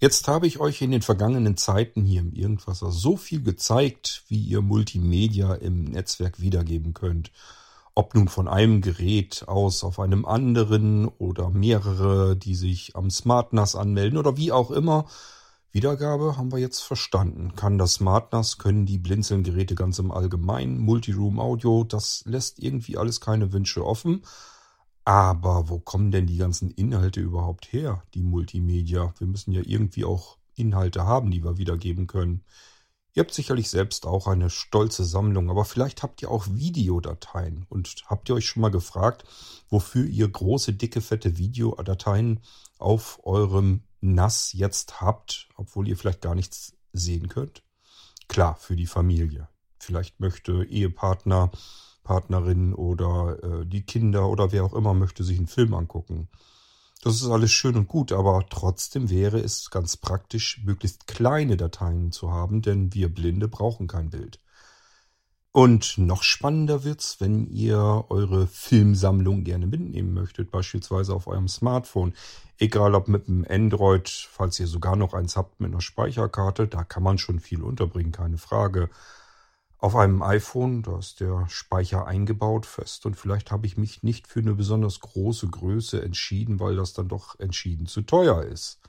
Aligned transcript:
Jetzt 0.00 0.28
habe 0.28 0.46
ich 0.46 0.60
euch 0.60 0.80
in 0.80 0.92
den 0.92 1.02
vergangenen 1.02 1.56
Zeiten 1.56 2.04
hier 2.04 2.20
im 2.20 2.32
Irgendwasser 2.32 2.92
so 2.92 3.16
viel 3.16 3.42
gezeigt, 3.42 4.22
wie 4.28 4.40
ihr 4.40 4.62
Multimedia 4.62 5.54
im 5.54 5.86
Netzwerk 5.86 6.40
wiedergeben 6.40 6.94
könnt. 6.94 7.32
Ob 7.96 8.14
nun 8.14 8.28
von 8.28 8.46
einem 8.46 8.80
Gerät 8.80 9.48
aus 9.48 9.82
auf 9.82 9.98
einem 9.98 10.24
anderen 10.24 11.08
oder 11.08 11.50
mehrere, 11.50 12.36
die 12.36 12.54
sich 12.54 12.94
am 12.94 13.10
SmartNAS 13.10 13.74
anmelden 13.74 14.18
oder 14.18 14.36
wie 14.36 14.52
auch 14.52 14.70
immer. 14.70 15.06
Wiedergabe 15.72 16.36
haben 16.36 16.52
wir 16.52 16.60
jetzt 16.60 16.82
verstanden. 16.82 17.56
Kann 17.56 17.76
das 17.76 17.94
SmartNAS, 17.94 18.58
können 18.58 18.86
die 18.86 18.98
Blinzeln-Geräte 18.98 19.74
ganz 19.74 19.98
im 19.98 20.12
Allgemeinen, 20.12 20.78
Multiroom 20.78 21.40
Audio, 21.40 21.82
das 21.82 22.22
lässt 22.24 22.60
irgendwie 22.60 22.96
alles 22.96 23.20
keine 23.20 23.52
Wünsche 23.52 23.84
offen. 23.84 24.22
Aber 25.08 25.70
wo 25.70 25.78
kommen 25.78 26.10
denn 26.10 26.26
die 26.26 26.36
ganzen 26.36 26.70
Inhalte 26.70 27.20
überhaupt 27.20 27.72
her, 27.72 28.02
die 28.12 28.22
Multimedia? 28.22 29.14
Wir 29.16 29.26
müssen 29.26 29.52
ja 29.52 29.62
irgendwie 29.64 30.04
auch 30.04 30.36
Inhalte 30.54 31.06
haben, 31.06 31.30
die 31.30 31.42
wir 31.42 31.56
wiedergeben 31.56 32.06
können. 32.06 32.44
Ihr 33.14 33.22
habt 33.22 33.32
sicherlich 33.32 33.70
selbst 33.70 34.04
auch 34.04 34.26
eine 34.26 34.50
stolze 34.50 35.06
Sammlung, 35.06 35.48
aber 35.48 35.64
vielleicht 35.64 36.02
habt 36.02 36.20
ihr 36.20 36.30
auch 36.30 36.46
Videodateien. 36.48 37.64
Und 37.70 38.02
habt 38.04 38.28
ihr 38.28 38.34
euch 38.34 38.44
schon 38.44 38.60
mal 38.60 38.70
gefragt, 38.70 39.24
wofür 39.70 40.04
ihr 40.04 40.28
große, 40.28 40.74
dicke, 40.74 41.00
fette 41.00 41.38
Videodateien 41.38 42.40
auf 42.78 43.18
eurem 43.24 43.84
NAS 44.02 44.52
jetzt 44.52 45.00
habt, 45.00 45.48
obwohl 45.56 45.88
ihr 45.88 45.96
vielleicht 45.96 46.20
gar 46.20 46.34
nichts 46.34 46.76
sehen 46.92 47.28
könnt? 47.28 47.62
Klar, 48.28 48.56
für 48.56 48.76
die 48.76 48.86
Familie. 48.86 49.48
Vielleicht 49.78 50.20
möchte 50.20 50.64
Ehepartner 50.64 51.50
Partnerin 52.08 52.72
oder 52.72 53.36
äh, 53.42 53.66
die 53.66 53.82
Kinder 53.82 54.30
oder 54.30 54.50
wer 54.50 54.64
auch 54.64 54.72
immer 54.72 54.94
möchte 54.94 55.24
sich 55.24 55.36
einen 55.36 55.46
Film 55.46 55.74
angucken. 55.74 56.28
Das 57.02 57.16
ist 57.16 57.28
alles 57.28 57.50
schön 57.52 57.76
und 57.76 57.86
gut, 57.86 58.12
aber 58.12 58.46
trotzdem 58.48 59.10
wäre 59.10 59.38
es 59.38 59.70
ganz 59.70 59.98
praktisch, 59.98 60.62
möglichst 60.64 61.06
kleine 61.06 61.58
Dateien 61.58 62.10
zu 62.10 62.32
haben, 62.32 62.62
denn 62.62 62.94
wir 62.94 63.14
Blinde 63.14 63.46
brauchen 63.46 63.88
kein 63.88 64.08
Bild. 64.08 64.40
Und 65.52 65.98
noch 65.98 66.22
spannender 66.22 66.82
wird's, 66.82 67.20
wenn 67.20 67.46
ihr 67.46 68.06
eure 68.08 68.46
Filmsammlung 68.46 69.44
gerne 69.44 69.66
mitnehmen 69.66 70.14
möchtet, 70.14 70.50
beispielsweise 70.50 71.14
auf 71.14 71.26
eurem 71.26 71.48
Smartphone. 71.48 72.14
Egal 72.56 72.94
ob 72.94 73.08
mit 73.08 73.28
einem 73.28 73.44
Android, 73.48 74.08
falls 74.08 74.58
ihr 74.60 74.66
sogar 74.66 74.96
noch 74.96 75.12
eins 75.12 75.36
habt 75.36 75.60
mit 75.60 75.72
einer 75.72 75.82
Speicherkarte, 75.82 76.68
da 76.68 76.84
kann 76.84 77.02
man 77.02 77.18
schon 77.18 77.38
viel 77.38 77.62
unterbringen, 77.62 78.12
keine 78.12 78.38
Frage. 78.38 78.88
Auf 79.80 79.94
einem 79.94 80.22
iPhone, 80.22 80.82
da 80.82 80.98
ist 80.98 81.20
der 81.20 81.46
Speicher 81.48 82.06
eingebaut 82.06 82.66
fest 82.66 83.06
und 83.06 83.14
vielleicht 83.14 83.52
habe 83.52 83.66
ich 83.66 83.76
mich 83.76 84.02
nicht 84.02 84.26
für 84.26 84.40
eine 84.40 84.54
besonders 84.54 84.98
große 84.98 85.46
Größe 85.46 86.02
entschieden, 86.02 86.58
weil 86.58 86.74
das 86.74 86.94
dann 86.94 87.08
doch 87.08 87.38
entschieden 87.38 87.86
zu 87.86 88.02
teuer 88.02 88.42
ist. 88.42 88.80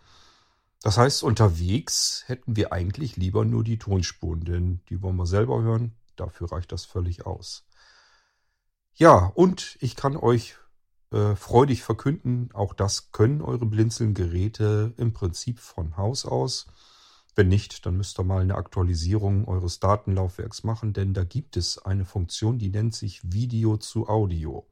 Das 0.82 0.98
heißt, 0.98 1.24
unterwegs 1.24 2.24
hätten 2.26 2.56
wir 2.56 2.74
eigentlich 2.74 3.18
lieber 3.18 3.46
nur 3.46 3.64
die 3.64 3.78
Tonspuren, 3.78 4.46
denn 4.46 4.82
die 4.90 5.02
wollen 5.04 5.18
wir 5.18 5.28
selber 5.28 5.62
hören. 5.62 5.94
Dafür 6.16 6.52
reicht 6.52 6.72
das 6.72 6.86
völlig 6.86 7.26
aus. 7.26 7.68
Ja, 8.96 9.32
und 9.36 9.78
ich 9.82 9.96
kann 9.96 10.18
euch 10.18 10.56
äh, 11.12 11.36
freudig 11.36 11.84
verkünden, 11.84 12.50
auch 12.54 12.74
das 12.74 13.12
können 13.12 13.42
eure 13.42 13.66
Blinzeln-Geräte 13.66 14.94
im 14.98 15.14
Prinzip 15.14 15.60
von 15.60 15.98
Haus 15.98 16.26
aus. 16.26 16.66
Wenn 17.36 17.48
nicht, 17.48 17.86
dann 17.86 17.96
müsst 17.96 18.20
ihr 18.20 18.24
mal 18.24 18.42
eine 18.42 18.56
Aktualisierung 18.56 19.48
eures 19.48 19.80
Datenlaufwerks 19.80 20.64
machen, 20.64 20.94
denn 20.94 21.14
da 21.14 21.24
gibt 21.24 21.58
es 21.58 21.78
eine 21.78 22.06
Funktion, 22.06 22.58
die 22.58 22.70
nennt 22.70 22.96
sich 22.96 23.22
Video 23.24 23.78
zu 23.78 24.08
Audio. 24.08 24.68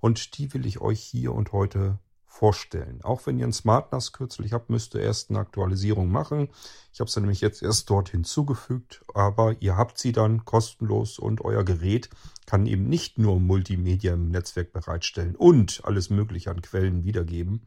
Und 0.00 0.36
die 0.36 0.52
will 0.52 0.66
ich 0.66 0.80
euch 0.80 1.00
hier 1.00 1.32
und 1.32 1.52
heute 1.52 1.98
vorstellen. 2.32 3.02
Auch 3.02 3.26
wenn 3.26 3.38
ihr 3.38 3.46
ein 3.46 3.52
SmartNAS 3.52 4.12
kürzlich 4.12 4.52
habt, 4.52 4.70
müsst 4.70 4.94
ihr 4.94 5.02
erst 5.02 5.30
eine 5.30 5.38
Aktualisierung 5.38 6.10
machen. 6.10 6.48
Ich 6.92 7.00
habe 7.00 7.10
sie 7.10 7.20
nämlich 7.20 7.40
jetzt 7.40 7.62
erst 7.62 7.88
dort 7.90 8.08
hinzugefügt, 8.08 9.04
aber 9.14 9.54
ihr 9.60 9.76
habt 9.76 9.98
sie 9.98 10.12
dann 10.12 10.44
kostenlos 10.44 11.18
und 11.18 11.42
euer 11.42 11.62
Gerät 11.62 12.08
kann 12.46 12.66
eben 12.66 12.88
nicht 12.88 13.18
nur 13.18 13.38
Multimedia 13.38 14.14
im 14.14 14.30
Netzwerk 14.30 14.72
bereitstellen 14.72 15.36
und 15.36 15.82
alles 15.84 16.08
Mögliche 16.08 16.50
an 16.50 16.62
Quellen 16.62 17.04
wiedergeben, 17.04 17.66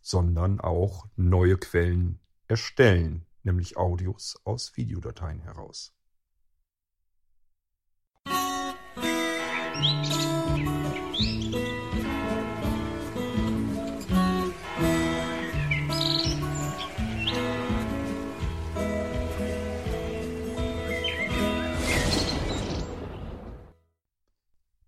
sondern 0.00 0.60
auch 0.60 1.06
neue 1.16 1.58
Quellen 1.58 2.18
erstellen 2.48 3.26
nämlich 3.46 3.76
Audios 3.78 4.38
aus 4.44 4.76
Videodateien 4.76 5.40
heraus. 5.40 5.92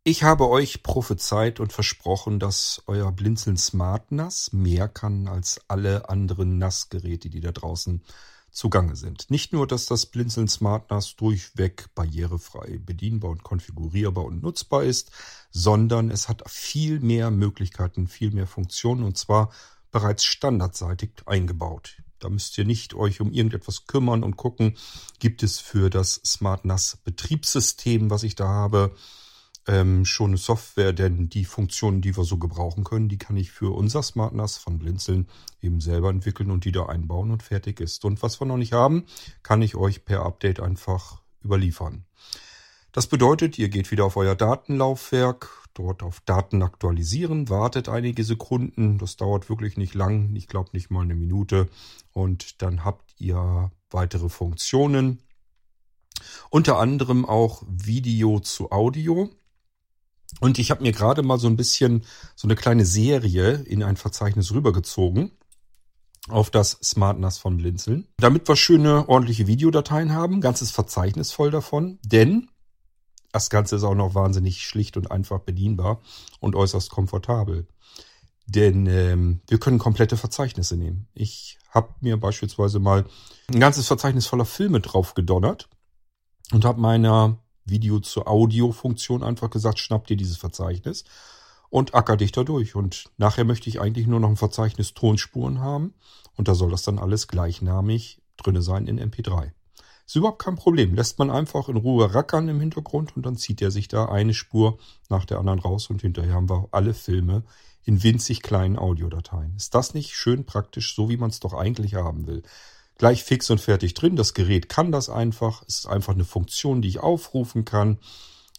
Ich 0.09 0.23
habe 0.23 0.49
euch 0.49 0.83
prophezeit 0.83 1.61
und 1.61 1.75
versprochen, 1.75 2.41
dass 2.41 2.83
euer 2.87 3.13
Blinzeln 3.13 3.59
Smart 3.59 4.11
NAS 4.11 4.55
mehr 4.55 4.89
kann 4.89 5.29
als 5.29 5.61
alle 5.69 6.09
anderen 6.09 6.57
NAS-Geräte, 6.57 7.29
die 7.29 7.41
da 7.41 7.53
draußen 7.53 8.03
zugange 8.51 8.97
sind. 8.97 9.31
Nicht 9.31 9.53
nur, 9.53 9.67
dass 9.67 9.87
das 9.87 10.07
Blinzeln 10.07 10.49
Smart 10.49 10.91
NAS 10.91 11.17
durchweg 11.17 11.95
barrierefrei 11.95 12.79
bedienbar 12.85 13.31
und 13.31 13.43
konfigurierbar 13.43 14.25
und 14.25 14.43
nutzbar 14.43 14.85
ist, 14.85 15.11
sondern 15.51 16.11
es 16.11 16.29
hat 16.29 16.49
viel 16.51 17.01
mehr 17.01 17.31
Möglichkeiten, 17.31 18.09
viel 18.09 18.31
mehr 18.31 18.47
Funktionen 18.47 19.03
und 19.03 19.17
zwar 19.17 19.51
bereits 19.91 20.25
standardseitig 20.25 21.11
eingebaut. 21.27 22.03
Da 22.19 22.29
müsst 22.29 22.59
ihr 22.59 22.65
nicht 22.65 22.95
euch 22.95 23.21
um 23.21 23.33
irgendetwas 23.33 23.87
kümmern 23.87 24.25
und 24.25 24.37
gucken, 24.37 24.77
gibt 25.21 25.43
es 25.43 25.61
für 25.61 25.89
das 25.89 26.21
Smart 26.25 26.65
NAS 26.65 26.99
Betriebssystem, 27.05 28.11
was 28.11 28.25
ich 28.25 28.35
da 28.35 28.49
habe, 28.49 28.95
ähm, 29.69 30.05
schon 30.07 30.31
eine 30.31 30.39
Software, 30.39 30.93
denn 30.93 31.29
die 31.29 31.45
Funktionen, 31.45 32.01
die 32.01 32.17
wir 32.17 32.25
so 32.25 32.39
gebrauchen 32.39 32.85
können, 32.85 33.09
die 33.09 33.19
kann 33.19 33.37
ich 33.37 33.53
für 33.53 33.75
unser 33.75 34.03
Smart 34.03 34.35
NAS 34.35 34.57
von 34.57 34.79
Blinzeln 34.79 35.29
eben 35.61 35.81
selber 35.81 36.09
entwickeln 36.09 36.51
und 36.51 36.65
die 36.65 36.73
da 36.73 36.87
einbauen 36.87 37.31
und 37.31 37.43
fertig 37.43 37.79
ist. 37.81 38.05
Und 38.05 38.23
was 38.23 38.41
wir 38.41 38.47
noch 38.47 38.57
nicht 38.57 38.73
haben, 38.73 39.05
kann 39.43 39.61
ich 39.63 39.77
euch 39.77 40.05
per 40.07 40.25
Update 40.25 40.59
einfach 40.59 41.21
überliefern. 41.45 42.05
Das 42.93 43.07
bedeutet, 43.07 43.59
ihr 43.59 43.69
geht 43.69 43.91
wieder 43.91 44.07
auf 44.07 44.17
euer 44.17 44.35
Datenlaufwerk, 44.35 45.51
dort 45.75 46.03
auf 46.03 46.21
Daten 46.21 46.63
aktualisieren, 46.63 47.51
wartet 47.51 47.91
einige 47.91 48.25
Sekunden, 48.25 48.97
das 48.99 49.17
dauert 49.17 49.51
wirklich 49.51 49.77
nicht 49.77 49.95
lang, 49.95 50.35
ich 50.35 50.49
glaube 50.49 50.71
nicht 50.73 50.91
mal 50.91 51.03
eine 51.03 51.15
Minute 51.15 51.69
und 52.13 52.63
dann 52.63 52.85
habt 52.85 53.15
ihr 53.19 53.71
weitere 53.91 54.31
Funktionen. 54.31 55.21
Unter 56.51 56.79
anderem 56.79 57.27
auch 57.27 57.63
Video 57.69 58.41
zu 58.41 58.73
Audio. 58.73 59.31
Und 60.41 60.59
ich 60.59 60.71
habe 60.71 60.83
mir 60.83 60.93
gerade 60.93 61.23
mal 61.23 61.39
so 61.39 61.49
ein 61.49 61.57
bisschen 61.57 62.05
so 62.37 62.47
eine 62.47 62.55
kleine 62.55 62.85
Serie 62.85 63.55
in 63.55 63.83
ein 63.83 63.97
Verzeichnis 63.97 64.53
rübergezogen 64.53 65.33
auf 66.29 66.51
das 66.51 66.79
Smart 66.83 67.19
NAS 67.19 67.39
von 67.39 67.57
Blinzeln, 67.57 68.07
damit 68.19 68.47
wir 68.49 68.57
schöne, 68.57 69.09
ordentliche 69.09 69.47
Videodateien 69.47 70.13
haben, 70.13 70.41
ganzes 70.41 70.71
Verzeichnis 70.71 71.33
voll 71.33 71.51
davon, 71.51 71.99
denn 72.05 72.51
das 73.33 73.51
Ganze 73.51 73.77
ist 73.77 73.85
auch 73.85 73.95
noch 73.95 74.15
wahnsinnig 74.15 74.63
schlicht 74.63 74.97
und 74.97 75.11
einfach 75.11 75.41
bedienbar 75.41 76.01
und 76.41 76.57
äußerst 76.57 76.91
komfortabel. 76.91 77.67
Denn 78.47 78.87
ähm, 78.87 79.41
wir 79.47 79.59
können 79.59 79.79
komplette 79.79 80.17
Verzeichnisse 80.17 80.77
nehmen. 80.77 81.09
Ich 81.13 81.59
habe 81.71 81.95
mir 82.01 82.17
beispielsweise 82.17 82.79
mal 82.79 83.05
ein 83.53 83.61
ganzes 83.61 83.87
Verzeichnis 83.87 84.27
voller 84.27 84.47
Filme 84.47 84.81
drauf 84.81 85.15
gedonnert 85.15 85.69
und 86.53 86.65
habe 86.65 86.81
meiner 86.81 87.39
Video 87.71 88.01
zur 88.01 88.29
Audio-Funktion 88.29 89.23
einfach 89.23 89.51
gesagt, 89.51 89.79
schnapp 89.79 90.07
dir 90.07 90.17
dieses 90.17 90.37
Verzeichnis 90.37 91.05
und 91.71 91.95
acker 91.95 92.17
dich 92.17 92.33
da 92.33 92.45
durch. 92.45 92.75
Und 92.75 93.11
nachher 93.17 93.45
möchte 93.45 93.69
ich 93.69 93.81
eigentlich 93.81 94.07
nur 94.07 94.21
noch 94.21 94.29
ein 94.29 94.37
Verzeichnis 94.37 94.95
Tonspuren 94.95 95.61
haben 95.61 95.95
und 96.37 96.49
da 96.49 96.55
soll 96.55 96.71
das 96.71 96.83
dann 96.83 96.99
alles 96.99 97.29
gleichnamig 97.29 98.21
drinne 98.37 98.63
sein 98.63 98.87
in 98.87 99.01
MP3. 99.01 99.53
Ist 100.07 100.17
überhaupt 100.17 100.43
kein 100.43 100.57
Problem. 100.57 100.95
Lässt 100.95 101.19
man 101.19 101.31
einfach 101.31 101.69
in 101.69 101.77
Ruhe 101.77 102.15
rackern 102.15 102.49
im 102.49 102.61
Hintergrund 102.61 103.15
und 103.15 103.27
dann 103.27 103.37
zieht 103.37 103.61
er 103.61 103.71
sich 103.71 103.89
da 103.89 104.07
eine 104.07 104.33
Spur 104.33 104.79
nach 105.11 105.27
der 105.27 105.39
anderen 105.39 105.59
raus 105.59 105.91
und 105.91 106.01
hinterher 106.01 106.33
haben 106.33 106.49
wir 106.49 106.69
alle 106.71 106.95
Filme 106.95 107.43
in 107.85 108.03
winzig 108.03 108.43
kleinen 108.43 108.79
Audiodateien. 108.79 109.55
Ist 109.57 109.75
das 109.75 109.93
nicht 109.93 110.15
schön 110.15 110.47
praktisch, 110.47 110.95
so 110.95 111.11
wie 111.11 111.19
man 111.19 111.29
es 111.29 111.41
doch 111.41 111.53
eigentlich 111.53 111.95
haben 111.95 112.27
will? 112.27 112.43
Gleich 112.99 113.25
fix 113.25 113.49
und 113.51 113.61
fertig 113.61 113.95
drin. 113.95 114.17
Das 114.17 114.35
Gerät 114.35 114.69
kann 114.69 114.93
das 114.93 115.09
einfach. 115.09 115.63
Es 115.67 115.81
ist 115.81 115.87
einfach 115.87 116.15
eine 116.15 116.25
Funktion, 116.25 116.83
die 116.83 116.89
ich 116.89 117.01
aufrufen 117.01 117.65
kann. 117.65 117.99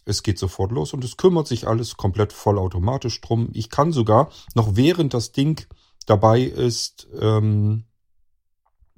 Es 0.04 0.22
geht 0.22 0.38
sofort 0.38 0.72
los 0.72 0.92
und 0.94 1.04
es 1.04 1.16
kümmert 1.16 1.46
sich 1.46 1.68
alles 1.68 1.96
komplett 1.96 2.32
vollautomatisch 2.32 3.20
drum. 3.20 3.50
Ich 3.52 3.68
kann 3.68 3.92
sogar 3.92 4.30
noch 4.54 4.74
während 4.74 5.14
das 5.14 5.32
Ding 5.32 5.66
dabei 6.06 6.40
ist, 6.42 7.06
ähm, 7.20 7.84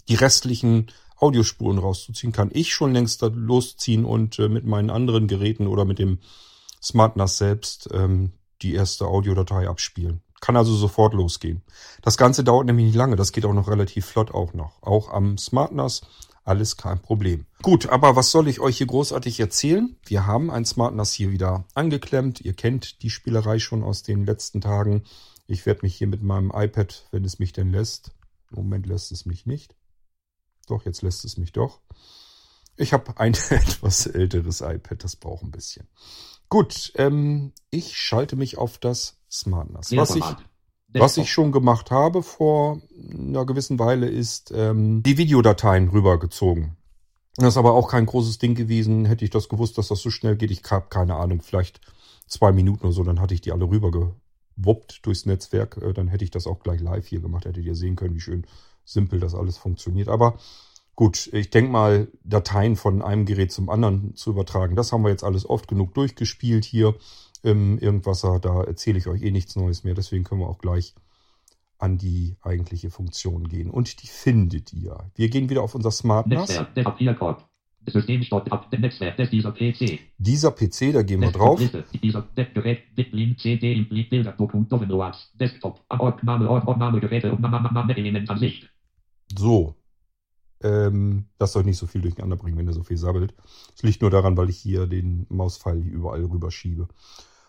die 0.08 0.14
restlichen 0.14 0.90
Audiospuren 1.16 1.78
rauszuziehen, 1.78 2.32
kann 2.32 2.50
ich 2.52 2.72
schon 2.72 2.92
längst 2.92 3.22
da 3.22 3.26
losziehen 3.26 4.04
und 4.04 4.38
äh, 4.38 4.48
mit 4.48 4.64
meinen 4.64 4.90
anderen 4.90 5.28
Geräten 5.28 5.66
oder 5.66 5.84
mit 5.84 5.98
dem 5.98 6.18
SmartNAS 6.82 7.38
selbst 7.38 7.88
ähm, 7.92 8.32
die 8.62 8.74
erste 8.74 9.06
Audiodatei 9.06 9.68
abspielen. 9.68 10.22
Kann 10.42 10.56
also 10.56 10.74
sofort 10.74 11.14
losgehen. 11.14 11.62
Das 12.02 12.18
Ganze 12.18 12.42
dauert 12.42 12.66
nämlich 12.66 12.86
nicht 12.86 12.96
lange. 12.96 13.14
Das 13.14 13.30
geht 13.30 13.44
auch 13.44 13.52
noch 13.52 13.68
relativ 13.68 14.06
flott 14.06 14.32
auch 14.32 14.54
noch. 14.54 14.82
Auch 14.82 15.08
am 15.08 15.38
SmartNAS 15.38 16.02
alles 16.42 16.76
kein 16.76 17.00
Problem. 17.00 17.46
Gut, 17.62 17.88
aber 17.88 18.16
was 18.16 18.32
soll 18.32 18.48
ich 18.48 18.58
euch 18.58 18.78
hier 18.78 18.88
großartig 18.88 19.38
erzählen? 19.38 19.94
Wir 20.04 20.26
haben 20.26 20.50
ein 20.50 20.64
SmartNAS 20.64 21.12
hier 21.12 21.30
wieder 21.30 21.64
angeklemmt. 21.74 22.40
Ihr 22.40 22.54
kennt 22.54 23.04
die 23.04 23.10
Spielerei 23.10 23.60
schon 23.60 23.84
aus 23.84 24.02
den 24.02 24.26
letzten 24.26 24.60
Tagen. 24.60 25.04
Ich 25.46 25.64
werde 25.64 25.82
mich 25.82 25.94
hier 25.94 26.08
mit 26.08 26.24
meinem 26.24 26.50
iPad, 26.52 27.06
wenn 27.12 27.24
es 27.24 27.38
mich 27.38 27.52
denn 27.52 27.70
lässt. 27.70 28.10
Im 28.50 28.56
Moment 28.56 28.86
lässt 28.86 29.12
es 29.12 29.24
mich 29.24 29.46
nicht. 29.46 29.76
Doch, 30.66 30.84
jetzt 30.84 31.02
lässt 31.02 31.24
es 31.24 31.36
mich 31.36 31.52
doch. 31.52 31.78
Ich 32.82 32.92
habe 32.92 33.18
ein 33.18 33.32
etwas 33.50 34.06
älteres 34.06 34.60
iPad, 34.60 35.04
das 35.04 35.16
braucht 35.16 35.44
ein 35.44 35.50
bisschen. 35.50 35.86
Gut, 36.48 36.92
ähm, 36.96 37.52
ich 37.70 37.96
schalte 37.96 38.36
mich 38.36 38.58
auf 38.58 38.78
das 38.78 39.16
SmartNAS. 39.30 39.96
Was 39.96 40.16
ich, 40.16 40.24
was 40.88 41.16
ich 41.16 41.32
schon 41.32 41.52
gemacht 41.52 41.90
habe 41.90 42.22
vor 42.22 42.82
einer 43.10 43.46
gewissen 43.46 43.78
Weile 43.78 44.08
ist 44.08 44.52
ähm, 44.54 45.02
die 45.02 45.16
Videodateien 45.16 45.88
rübergezogen. 45.88 46.76
Das 47.36 47.54
ist 47.54 47.56
aber 47.56 47.72
auch 47.72 47.88
kein 47.88 48.04
großes 48.04 48.38
Ding 48.38 48.54
gewesen. 48.54 49.06
Hätte 49.06 49.24
ich 49.24 49.30
das 49.30 49.48
gewusst, 49.48 49.78
dass 49.78 49.88
das 49.88 50.00
so 50.00 50.10
schnell 50.10 50.36
geht, 50.36 50.50
ich 50.50 50.62
habe 50.70 50.88
keine 50.90 51.14
Ahnung, 51.14 51.40
vielleicht 51.40 51.80
zwei 52.26 52.52
Minuten 52.52 52.84
oder 52.84 52.92
so, 52.92 53.04
dann 53.04 53.20
hatte 53.20 53.32
ich 53.32 53.40
die 53.40 53.52
alle 53.52 53.64
rübergewuppt 53.64 55.06
durchs 55.06 55.24
Netzwerk. 55.24 55.78
Äh, 55.78 55.94
dann 55.94 56.08
hätte 56.08 56.24
ich 56.24 56.30
das 56.30 56.46
auch 56.46 56.60
gleich 56.60 56.80
live 56.80 57.06
hier 57.06 57.20
gemacht, 57.20 57.46
hättet 57.46 57.64
ihr 57.64 57.76
sehen 57.76 57.96
können, 57.96 58.14
wie 58.14 58.20
schön 58.20 58.46
simpel 58.84 59.20
das 59.20 59.34
alles 59.34 59.56
funktioniert. 59.56 60.08
Aber 60.08 60.36
Gut, 60.94 61.30
ich 61.32 61.50
denke 61.50 61.70
mal, 61.70 62.08
Dateien 62.22 62.76
von 62.76 63.02
einem 63.02 63.24
Gerät 63.24 63.50
zum 63.50 63.70
anderen 63.70 64.14
zu 64.14 64.30
übertragen, 64.30 64.76
das 64.76 64.92
haben 64.92 65.02
wir 65.02 65.10
jetzt 65.10 65.24
alles 65.24 65.48
oft 65.48 65.66
genug 65.66 65.94
durchgespielt 65.94 66.64
hier 66.64 66.94
im 67.42 67.78
Irgendwasser. 67.78 68.38
Da 68.40 68.62
erzähle 68.62 68.98
ich 68.98 69.06
euch 69.06 69.22
eh 69.22 69.30
nichts 69.30 69.56
Neues 69.56 69.84
mehr. 69.84 69.94
Deswegen 69.94 70.24
können 70.24 70.40
wir 70.40 70.48
auch 70.48 70.58
gleich 70.58 70.94
an 71.78 71.98
die 71.98 72.36
eigentliche 72.42 72.90
Funktion 72.90 73.48
gehen. 73.48 73.68
Und 73.68 74.02
die 74.02 74.06
findet 74.06 74.72
ihr. 74.72 75.10
Wir 75.16 75.28
gehen 75.28 75.50
wieder 75.50 75.62
auf 75.62 75.74
unser 75.74 75.90
Smart 75.90 76.28
NAS. 76.28 76.48
Dieser 76.48 76.64
PC. 79.50 79.98
Dieser 80.16 80.52
PC, 80.52 80.92
da 80.92 81.02
gehen 81.02 81.20
wir 81.20 81.32
drauf. 81.32 81.60
So, 89.36 89.74
ähm, 90.62 91.26
lasst 91.38 91.56
euch 91.56 91.64
nicht 91.64 91.78
so 91.78 91.86
viel 91.86 92.00
durcheinander 92.00 92.36
bringen, 92.36 92.56
wenn 92.58 92.66
ihr 92.66 92.72
so 92.72 92.82
viel 92.82 92.96
sabbelt. 92.96 93.34
Es 93.74 93.82
liegt 93.82 94.02
nur 94.02 94.10
daran, 94.10 94.36
weil 94.36 94.50
ich 94.50 94.58
hier 94.58 94.86
den 94.86 95.26
Mauspfeil 95.28 95.82
hier 95.82 95.92
überall 95.92 96.24
rüberschiebe. 96.24 96.88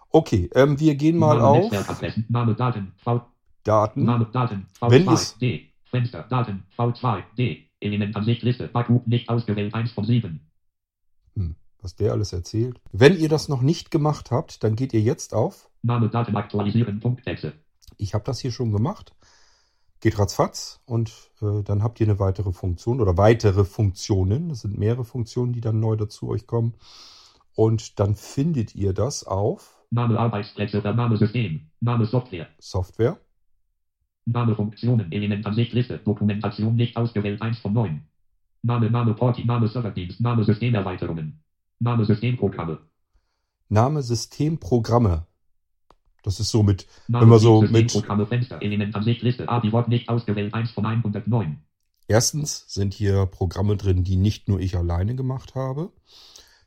Okay, 0.10 0.50
ähm, 0.54 0.80
wir 0.80 0.96
gehen 0.96 1.18
mal 1.18 1.38
Name, 1.38 1.48
auf 1.48 1.72
Name, 2.30 2.56
Daten, 2.56 2.94
v 2.98 3.22
Daten. 3.64 4.04
Name, 4.04 4.28
Daten, 4.32 4.68
V2, 4.80 4.92
wenn 4.92 5.08
es 5.08 5.38
D, 5.38 5.74
Fenster, 5.86 6.24
Daten, 6.24 6.64
V2, 6.78 7.24
D, 7.38 7.70
Element 7.80 8.16
Ansicht, 8.16 8.44
Liste, 8.44 8.68
Backup, 8.68 9.08
nicht 9.08 9.30
ausgewählt, 9.30 9.74
1 9.74 9.92
von 9.92 10.06
7. 10.06 10.40
Hm, 11.36 11.56
was 11.82 11.96
der 11.96 12.12
alles 12.12 12.32
erzählt. 12.34 12.80
Wenn 12.92 13.18
ihr 13.18 13.30
das 13.30 13.50
noch 13.50 13.62
nicht 13.62 13.90
gemacht 13.90 14.32
habt, 14.32 14.64
dann 14.64 14.76
geht 14.76 14.94
ihr 14.94 15.02
jetzt 15.02 15.34
auf 15.34 15.70
Name, 15.82 16.10
Daten, 16.10 16.36
aktualisieren, 16.36 17.00
Punktexe. 17.00 17.54
Ich 17.98 18.14
habe 18.14 18.24
das 18.24 18.40
hier 18.40 18.52
schon 18.52 18.72
gemacht. 18.72 19.16
Geht 20.04 20.20
ratzfatz 20.20 20.82
und 20.86 21.14
äh, 21.42 21.64
dann 21.64 21.82
habt 21.82 22.02
ihr 22.02 22.06
eine 22.06 22.20
weitere 22.20 22.52
Funktion 22.52 23.00
oder 23.00 23.18
weitere 23.18 23.64
Funktionen. 23.64 24.50
Das 24.50 24.60
sind 24.60 24.78
mehrere 24.78 25.06
Funktionen, 25.06 25.54
die 25.54 25.62
dann 25.62 25.80
neu 25.80 25.96
dazu 25.96 26.28
euch 26.28 26.46
kommen. 26.46 26.74
Und 27.56 28.02
dann 28.02 28.16
findet 28.16 28.76
ihr 28.76 28.92
das 28.92 29.24
auf 29.24 29.82
Name 29.92 30.20
Arbeitsplätze 30.20 30.80
oder 30.80 30.94
Name 30.94 31.16
System, 31.16 31.70
Name 31.80 32.06
Software. 32.06 32.50
Software. 32.60 33.18
Name 34.26 34.58
Funktionen, 34.58 35.10
Element 35.14 35.46
Ansicht 35.46 35.72
Liste, 35.72 36.00
Dokumentation 36.00 36.76
nicht 36.76 36.98
ausgewählt 36.98 37.42
1 37.42 37.60
von 37.60 37.72
9. 37.72 38.06
Name, 38.62 38.92
Name 38.92 39.14
Porti, 39.14 39.46
Name 39.46 39.70
Serverdienst, 39.70 40.20
Name 40.20 40.44
Systemerweiterungen. 40.44 41.42
Name 41.80 42.04
Systemprogramme. 42.04 42.80
Name 43.70 44.02
Systemprogramme. 44.02 45.28
Das 46.24 46.40
ist 46.40 46.50
so 46.50 46.64
mit, 46.64 46.88
wenn 47.08 47.30
man 47.30 47.40
so 47.40 47.62
mit. 47.62 47.92
Erstens 52.08 52.66
sind 52.68 52.94
hier 52.94 53.26
Programme 53.26 53.78
drin, 53.78 54.04
die 54.04 54.16
nicht 54.16 54.48
nur 54.48 54.60
ich 54.60 54.76
alleine 54.76 55.16
gemacht 55.16 55.56
habe. 55.56 55.92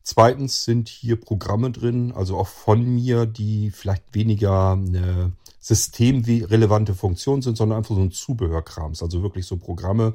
Zweitens 0.03 0.64
sind 0.64 0.88
hier 0.88 1.17
Programme 1.17 1.73
drin, 1.73 2.12
also 2.12 2.37
auch 2.37 2.47
von 2.47 2.85
mir, 2.85 3.26
die 3.26 3.73
vielleicht 3.73 4.14
weniger 4.14 4.73
eine 4.73 5.32
systemrelevante 5.58 6.94
Funktion 6.94 7.43
sind, 7.43 7.56
sondern 7.56 7.79
einfach 7.79 7.97
so 7.97 8.03
ein 8.03 8.12
Zubehörkrams. 8.12 9.03
Also 9.03 9.23
wirklich 9.23 9.47
so 9.47 9.56
Programme, 9.56 10.14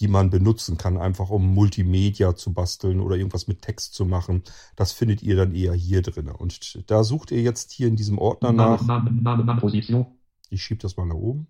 die 0.00 0.08
man 0.08 0.30
benutzen 0.30 0.76
kann, 0.76 0.98
einfach 0.98 1.30
um 1.30 1.54
Multimedia 1.54 2.36
zu 2.36 2.52
basteln 2.52 3.00
oder 3.00 3.16
irgendwas 3.16 3.48
mit 3.48 3.62
Text 3.62 3.94
zu 3.94 4.04
machen. 4.04 4.42
Das 4.76 4.92
findet 4.92 5.22
ihr 5.22 5.36
dann 5.36 5.54
eher 5.54 5.72
hier 5.74 6.02
drin. 6.02 6.28
Und 6.28 6.90
da 6.90 7.02
sucht 7.02 7.30
ihr 7.30 7.42
jetzt 7.42 7.72
hier 7.72 7.88
in 7.88 7.96
diesem 7.96 8.18
Ordner 8.18 8.52
nach. 8.52 8.86
Name, 8.86 9.10
Name, 9.10 9.44
Name, 9.44 9.60
Position. 9.60 10.06
Ich 10.50 10.62
schiebe 10.62 10.80
das 10.80 10.96
mal 10.96 11.06
nach 11.06 11.14
oben. 11.14 11.46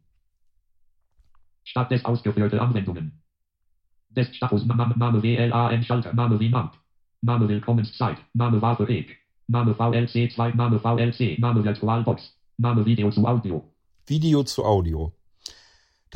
Statt 1.64 1.90
des 1.90 2.04
ausgeführte 2.04 2.60
Anwendungen. 2.60 3.22
Des 4.10 4.34
Status 4.36 4.64
Name, 4.64 4.94
Name 4.96 5.22
WLAN 5.22 5.82
Schalter, 5.82 6.14
Name 6.14 6.38
Remote. 6.38 6.78
Name 7.22 7.48
Willkommenszeit, 7.48 8.18
Name 8.34 8.62
Waffe 8.62 8.86
Weg. 8.86 9.16
Name 9.48 9.74
VLC 9.74 10.30
2, 10.32 10.52
Name 10.52 10.78
VLC, 10.78 11.38
Name 11.38 11.64
Virtualbox. 11.64 12.22
Name 12.58 12.84
Video 12.84 13.10
zu 13.10 13.26
Audio. 13.26 13.64
Video 14.06 14.44
zu 14.44 14.64
Audio. 14.64 15.12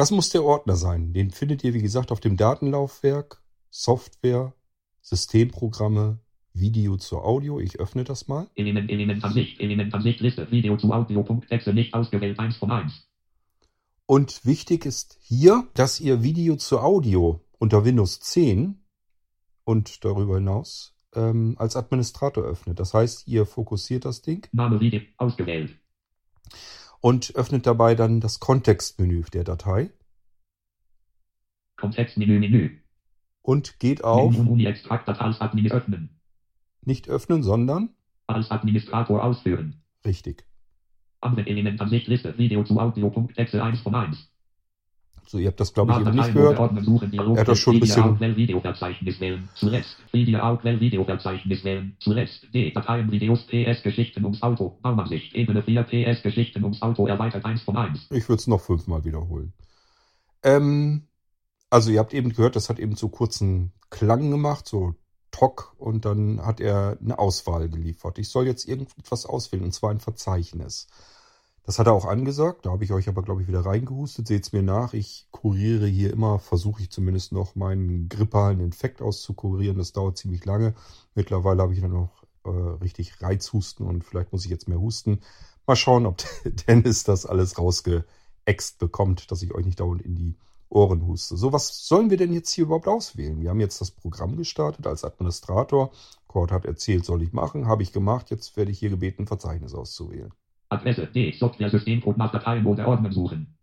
Das 0.01 0.11
muss 0.11 0.31
der 0.31 0.45
Ordner 0.45 0.77
sein. 0.77 1.13
Den 1.13 1.31
findet 1.31 1.63
ihr, 1.63 1.75
wie 1.75 1.83
gesagt, 1.83 2.11
auf 2.11 2.21
dem 2.21 2.39
Datenlaufwerk, 2.39 3.43
Software, 3.69 4.55
Systemprogramme, 5.03 6.21
Video 6.55 6.97
zu 6.97 7.19
Audio. 7.19 7.61
Ich 7.61 7.79
öffne 7.79 8.05
das 8.05 8.27
mal. 8.27 8.49
Element, 8.55 8.91
Element 8.91 9.23
Ansicht, 9.23 9.61
Element 9.61 9.93
Ansicht, 9.93 10.21
Liste, 10.21 10.51
Video 10.51 10.79
zu 10.79 10.91
Audio, 10.91 11.23
Texte 11.47 11.75
nicht 11.75 11.93
ausgewählt, 11.93 12.39
1 12.39 12.57
von 12.57 12.71
1. 12.71 13.11
Und 14.07 14.47
wichtig 14.47 14.87
ist 14.87 15.19
hier, 15.21 15.69
dass 15.75 16.01
ihr 16.01 16.23
Video 16.23 16.57
zu 16.57 16.81
Audio 16.81 17.43
unter 17.59 17.85
Windows 17.85 18.21
10 18.21 18.81
und 19.65 20.03
darüber 20.03 20.37
hinaus 20.37 20.95
ähm, 21.15 21.57
als 21.59 21.77
Administrator 21.77 22.45
öffnet. 22.45 22.81
Das 22.81 22.95
heißt, 22.95 23.29
ihr 23.29 23.45
fokussiert 23.45 24.07
das 24.07 24.23
Ding. 24.23 24.47
Name 24.53 24.81
Video 24.81 25.03
ausgewählt 25.19 25.77
und 27.01 27.35
öffnet 27.35 27.67
dabei 27.67 27.95
dann 27.95 28.21
das 28.21 28.41
Kontextmenü 28.41 29.23
der 29.33 29.45
Datei. 29.45 29.91
Kontextmenü, 31.77 32.39
Menü. 32.39 32.79
Und 33.43 33.79
geht 33.81 34.05
auf. 34.05 34.35
Extrakt 34.59 35.09
als 35.09 35.41
Admin 35.41 35.71
öffnen. 35.73 36.21
Nicht 36.83 37.09
öffnen, 37.09 37.43
sondern. 37.43 37.91
Als 38.27 38.51
Administrator 38.51 39.25
ausführen. 39.25 39.83
Richtig. 40.05 40.45
Anwendelement 41.21 41.81
Ansicht 41.81 42.07
Liste 42.07 42.37
Video 42.39 42.65
zu 42.65 42.79
Audio.exe 42.79 43.63
1 43.63 43.81
von 43.81 43.95
1. 43.95 44.30
So, 45.31 45.39
ihr 45.39 45.47
habt 45.47 45.61
das, 45.61 45.73
glaube 45.73 45.93
ich, 45.93 45.99
eben 46.01 46.11
nicht 46.11 46.35
gehört. 46.35 46.59
Er 46.59 47.41
hat 47.41 47.47
das 47.47 47.61
schon 47.61 47.77
ein 47.77 47.81
bisschen... 47.81 48.19
Videoverzeichnis 48.19 49.21
wählen. 49.21 49.49
Zuletzt. 49.55 49.97
Videoverzeichnis 50.11 51.63
wählen. 51.63 51.97
Zuletzt. 52.01 52.53
D. 52.53 52.73
Dateien, 52.73 53.13
Videos, 53.13 53.47
PS, 53.47 53.85
Geschichten 53.85 54.25
ums 54.25 54.43
Auto. 54.43 54.77
Baumansicht. 54.83 55.33
Ebene 55.37 55.63
4, 55.63 55.85
PS, 55.85 56.25
Geschichten 56.25 56.65
ums 56.65 56.83
Auto. 56.83 57.07
Erweitert 57.07 57.45
1 57.45 57.63
von 57.63 57.77
1. 57.77 58.09
Ich 58.11 58.29
würde 58.29 58.41
es 58.41 58.49
noch 58.49 58.61
fünfmal 58.61 59.05
wiederholen. 59.05 59.53
Ähm, 60.43 61.07
also 61.71 61.93
ihr 61.93 62.01
habt 62.01 62.13
eben 62.13 62.31
gehört, 62.31 62.57
das 62.57 62.69
hat 62.69 62.81
eben 62.81 62.97
so 62.97 63.09
kurzen 63.09 63.71
Klang 63.89 64.33
gemacht, 64.33 64.67
so 64.67 64.97
Tock, 65.31 65.77
und 65.79 66.07
dann 66.07 66.45
hat 66.45 66.59
er 66.59 66.99
eine 67.01 67.21
Auswahl 67.21 67.69
geliefert. 67.69 68.19
Ich 68.19 68.31
soll 68.31 68.49
jetzt 68.49 68.67
irgendwas 68.67 69.27
auswählen, 69.27 69.63
und 69.63 69.75
zwar 69.75 69.93
ein 69.93 70.01
Verzeichnis. 70.01 70.89
Das 71.65 71.79
hat 71.79 71.87
er 71.87 71.93
auch 71.93 72.07
angesagt, 72.07 72.67
da 72.67 72.71
habe 72.71 72.85
ich 72.85 72.93
euch 72.93 73.09
aber, 73.09 73.23
glaube 73.23 73.43
ich, 73.43 73.49
wieder 73.49 73.65
reingehustet. 73.65 74.27
Seht's 74.27 74.53
mir 74.53 74.63
nach, 74.63 74.95
ich 74.95 75.29
kuriere 75.31 75.87
hier 75.87 76.13
immer, 76.13 76.39
versuche 76.39 76.83
ich 76.83 76.91
zumindest 76.91 77.33
noch 77.33 77.55
meinen 77.55 78.09
grippalen 78.09 78.61
Infekt 78.61 79.03
auszukurieren. 79.03 79.79
Das 79.79 79.93
dauert 79.93 80.17
ziemlich 80.19 80.45
lange. 80.45 80.75
Mittlerweile 81.15 81.63
habe 81.63 81.75
ich 81.75 81.81
dann 81.81 81.93
noch 81.93 82.25
äh, 82.45 82.51
richtig 82.51 83.21
Reizhusten 83.23 83.87
und 83.87 84.05
vielleicht 84.05 84.33
muss 84.33 84.45
ich 84.45 84.51
jetzt 84.51 84.69
mehr 84.69 84.81
husten. 84.81 85.21
Mal 85.67 85.77
schauen, 85.77 86.07
ob 86.07 86.23
Dennis 86.67 87.05
das 87.05 87.27
alles 87.27 87.59
rausgeext 87.59 88.79
bekommt, 88.79 89.31
dass 89.31 89.43
ich 89.43 89.55
euch 89.55 89.67
nicht 89.67 89.81
dauernd 89.81 90.03
in 90.03 90.15
die 90.17 90.37
Ohren 90.71 91.07
huste. 91.07 91.37
So, 91.37 91.53
was 91.53 91.87
sollen 91.87 92.11
wir 92.11 92.17
denn 92.17 92.33
jetzt 92.33 92.51
hier 92.51 92.65
überhaupt 92.65 92.89
auswählen? 92.89 93.41
Wir 93.41 93.51
haben 93.51 93.61
jetzt 93.61 93.81
das 93.81 93.91
Programm 93.91 94.37
gestartet 94.37 94.87
als 94.87 95.05
Administrator. 95.05 95.91
Cord 96.27 96.53
hat 96.53 96.65
erzählt, 96.65 97.05
soll 97.05 97.23
ich 97.23 97.33
machen, 97.33 97.67
habe 97.67 97.83
ich 97.83 97.93
gemacht. 97.93 98.31
Jetzt 98.31 98.57
werde 98.57 98.71
ich 98.71 98.79
hier 98.79 98.91
gebeten, 98.91 99.27
Verzeichnis 99.27 99.75
auszuwählen. 99.75 100.33
Adresse 100.71 101.07
D. 101.07 101.33
Software-Systemcode 101.33 102.17
nach 102.17 102.33
Dateienmode 102.33 102.87
Ordner 102.87 103.13
suchen. 103.13 103.59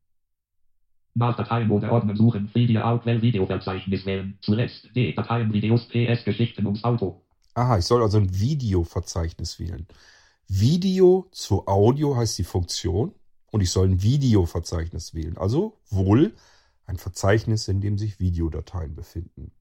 Nach 1.16 1.36
Dateienmode 1.36 1.92
Ordner 1.92 2.16
suchen. 2.16 2.50
Video 2.54 2.82
Outwell 2.82 3.22
Videoverzeichnis 3.22 4.06
wählen. 4.06 4.38
Zuletzt 4.42 4.96
D. 4.96 5.14
Dateien 5.14 5.52
Videos 5.52 5.88
PS 5.88 6.24
Geschichten 6.24 6.66
ums 6.66 6.84
Auto. 6.84 7.22
Aha, 7.56 7.80
ich 7.80 7.86
soll 7.86 8.04
also 8.04 8.20
ein 8.20 8.40
Videoverzeichnis 8.40 9.60
wählen. 9.60 9.88
Video 10.48 11.28
zu 11.32 11.66
Audio 11.68 12.16
heißt 12.16 12.38
die 12.38 12.44
Funktion. 12.44 13.14
Und 13.50 13.62
ich 13.62 13.72
soll 13.72 13.88
ein 13.88 14.04
Videoverzeichnis 14.04 15.14
wählen. 15.14 15.38
Also 15.38 15.78
wohl 15.90 16.36
ein 16.86 16.98
Verzeichnis, 16.98 17.68
in 17.68 17.82
dem 17.82 17.98
sich 17.98 18.20
Videodateien 18.20 18.94
befinden. 18.94 19.52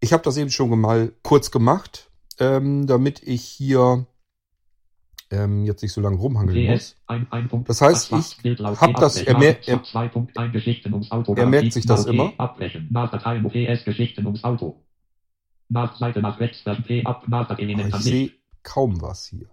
Ich 0.00 0.12
habe 0.12 0.22
das 0.22 0.36
eben 0.36 0.50
schon 0.50 0.78
mal 0.78 1.12
kurz 1.22 1.50
gemacht, 1.50 2.10
ähm, 2.38 2.86
damit 2.86 3.22
ich 3.22 3.42
hier 3.42 4.06
ähm, 5.34 5.64
jetzt 5.64 5.82
nicht 5.82 5.92
so 5.92 6.00
lange 6.00 6.16
rumhangeln 6.16 6.56
muss. 6.72 6.96
Das 7.66 7.80
heißt, 7.80 8.12
ich 8.12 8.80
habe 8.80 8.92
das, 8.94 9.16
er, 9.22 9.38
mer 9.38 9.56
er, 9.68 9.82
er 11.36 11.46
merkt 11.46 11.72
sich 11.72 11.86
das 11.86 12.06
immer. 12.06 12.32
Ich 17.88 17.94
sehe 18.04 18.30
kaum 18.62 19.00
was 19.02 19.26
hier. 19.26 19.48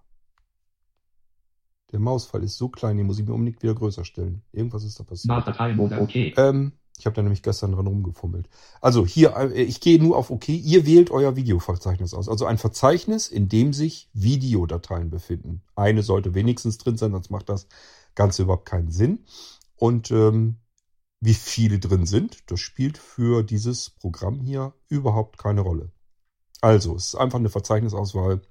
Der 1.91 1.99
Mausfall 1.99 2.43
ist 2.43 2.57
so 2.57 2.69
klein, 2.69 2.97
den 2.97 3.05
muss 3.07 3.19
ich 3.19 3.25
mir 3.27 3.33
unbedingt 3.33 3.61
wieder 3.63 3.75
größer 3.75 4.05
stellen. 4.05 4.43
Irgendwas 4.53 4.83
ist 4.85 4.99
da 4.99 5.03
passiert. 5.03 5.29
Ähm, 6.37 6.73
ich 6.97 7.05
habe 7.05 7.15
da 7.15 7.21
nämlich 7.23 7.41
gestern 7.41 7.71
dran 7.71 7.87
rumgefummelt. 7.87 8.47
Also 8.79 9.05
hier, 9.05 9.35
äh, 9.35 9.63
ich 9.63 9.81
gehe 9.81 10.01
nur 10.01 10.17
auf 10.17 10.29
OK. 10.29 10.49
Ihr 10.49 10.85
wählt 10.85 11.11
euer 11.11 11.35
Videoverzeichnis 11.35 12.13
aus. 12.13 12.29
Also 12.29 12.45
ein 12.45 12.57
Verzeichnis, 12.57 13.27
in 13.27 13.49
dem 13.49 13.73
sich 13.73 14.09
Videodateien 14.13 15.09
befinden. 15.09 15.63
Eine 15.75 16.03
sollte 16.03 16.35
wenigstens 16.35 16.77
drin 16.77 16.97
sein, 16.97 17.11
sonst 17.11 17.31
macht 17.31 17.49
das 17.49 17.67
Ganze 18.15 18.43
überhaupt 18.43 18.67
keinen 18.67 18.91
Sinn. 18.91 19.25
Und 19.77 20.11
ähm, 20.11 20.57
wie 21.21 21.33
viele 21.33 21.79
drin 21.79 22.05
sind, 22.05 22.51
das 22.51 22.59
spielt 22.59 22.97
für 22.97 23.43
dieses 23.43 23.89
Programm 23.89 24.41
hier 24.41 24.73
überhaupt 24.87 25.37
keine 25.37 25.61
Rolle. 25.61 25.91
Also, 26.61 26.95
es 26.95 27.05
ist 27.05 27.15
einfach 27.15 27.39
eine 27.39 27.49
Verzeichnisauswahl 27.49 28.41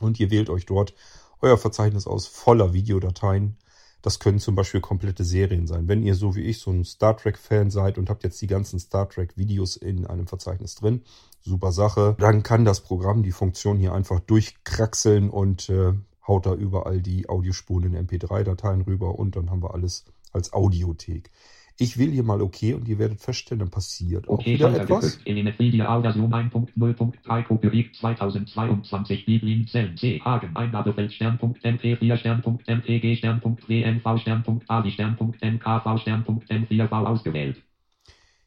und 0.00 0.18
ihr 0.20 0.30
wählt 0.30 0.48
euch 0.48 0.64
dort 0.66 0.94
euer 1.40 1.58
Verzeichnis 1.58 2.06
aus 2.06 2.26
voller 2.26 2.72
Videodateien 2.72 3.58
das 4.04 4.18
können 4.18 4.38
zum 4.38 4.54
Beispiel 4.54 4.82
komplette 4.82 5.24
Serien 5.24 5.66
sein. 5.66 5.88
Wenn 5.88 6.02
ihr 6.02 6.14
so 6.14 6.36
wie 6.36 6.42
ich 6.42 6.58
so 6.58 6.70
ein 6.70 6.84
Star 6.84 7.16
Trek-Fan 7.16 7.70
seid 7.70 7.96
und 7.96 8.10
habt 8.10 8.22
jetzt 8.22 8.40
die 8.42 8.46
ganzen 8.46 8.78
Star 8.78 9.08
Trek-Videos 9.08 9.76
in 9.76 10.06
einem 10.06 10.26
Verzeichnis 10.26 10.74
drin, 10.74 11.00
super 11.40 11.72
Sache, 11.72 12.14
dann 12.18 12.42
kann 12.42 12.66
das 12.66 12.82
Programm 12.82 13.22
die 13.22 13.32
Funktion 13.32 13.78
hier 13.78 13.94
einfach 13.94 14.20
durchkraxeln 14.20 15.30
und 15.30 15.70
äh, 15.70 15.94
haut 16.28 16.44
da 16.44 16.52
überall 16.52 17.00
die 17.00 17.30
Audiospuren 17.30 17.94
in 17.94 18.06
MP3-Dateien 18.06 18.82
rüber 18.82 19.18
und 19.18 19.36
dann 19.36 19.48
haben 19.48 19.62
wir 19.62 19.72
alles 19.72 20.04
als 20.32 20.52
Audiothek. 20.52 21.30
Ich 21.76 21.98
will 21.98 22.12
hier 22.12 22.22
mal 22.22 22.40
okay 22.40 22.74
und 22.74 22.86
ihr 22.86 23.00
werdet 23.00 23.20
feststellen, 23.20 23.58
dann 23.58 23.70
passiert 23.70 24.28
auch 24.28 24.38
okay, 24.38 24.54
wieder 24.54 24.80
etwas. 24.80 25.18
Element 25.24 25.58
Media 25.58 26.00
Version 26.00 26.32
1.0.3 26.32 27.42
Copyright 27.42 27.96
2022 27.96 29.26
Biblin 29.26 29.66
Zellen 29.66 29.96
C 29.96 30.20
Hagen 30.20 30.54
Eingabefeld 30.54 31.12
Stern.mp4 31.12 32.16
Stern.mpg 32.16 33.16
Stern.wmv 33.16 34.18
Stern.ali 34.20 34.90
Stern.mkv 34.92 35.98
Stern.m4v 35.98 37.06
ausgewählt. 37.06 37.56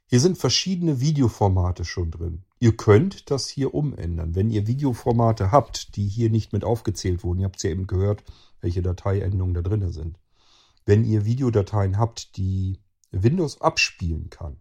Hier 0.09 0.21
sind 0.21 0.37
verschiedene 0.37 1.01
Videoformate 1.01 1.83
schon 1.83 2.11
drin. 2.11 2.43
Ihr 2.61 2.77
könnt 2.77 3.29
das 3.29 3.49
hier 3.49 3.73
umändern. 3.73 4.35
Wenn 4.35 4.49
ihr 4.49 4.67
Videoformate 4.67 5.51
habt, 5.51 5.97
die 5.97 6.07
hier 6.07 6.29
nicht 6.29 6.53
mit 6.53 6.63
aufgezählt 6.63 7.25
wurden, 7.25 7.41
ihr 7.41 7.45
habt 7.45 7.57
es 7.57 7.63
ja 7.63 7.71
eben 7.71 7.87
gehört, 7.87 8.23
welche 8.61 8.81
Dateiendungen 8.81 9.53
da 9.53 9.61
drin 9.61 9.91
sind. 9.91 10.17
Wenn 10.85 11.03
ihr 11.03 11.25
Videodateien 11.25 11.97
habt, 11.97 12.37
die 12.37 12.79
Windows 13.11 13.61
abspielen 13.61 14.29
kann, 14.29 14.57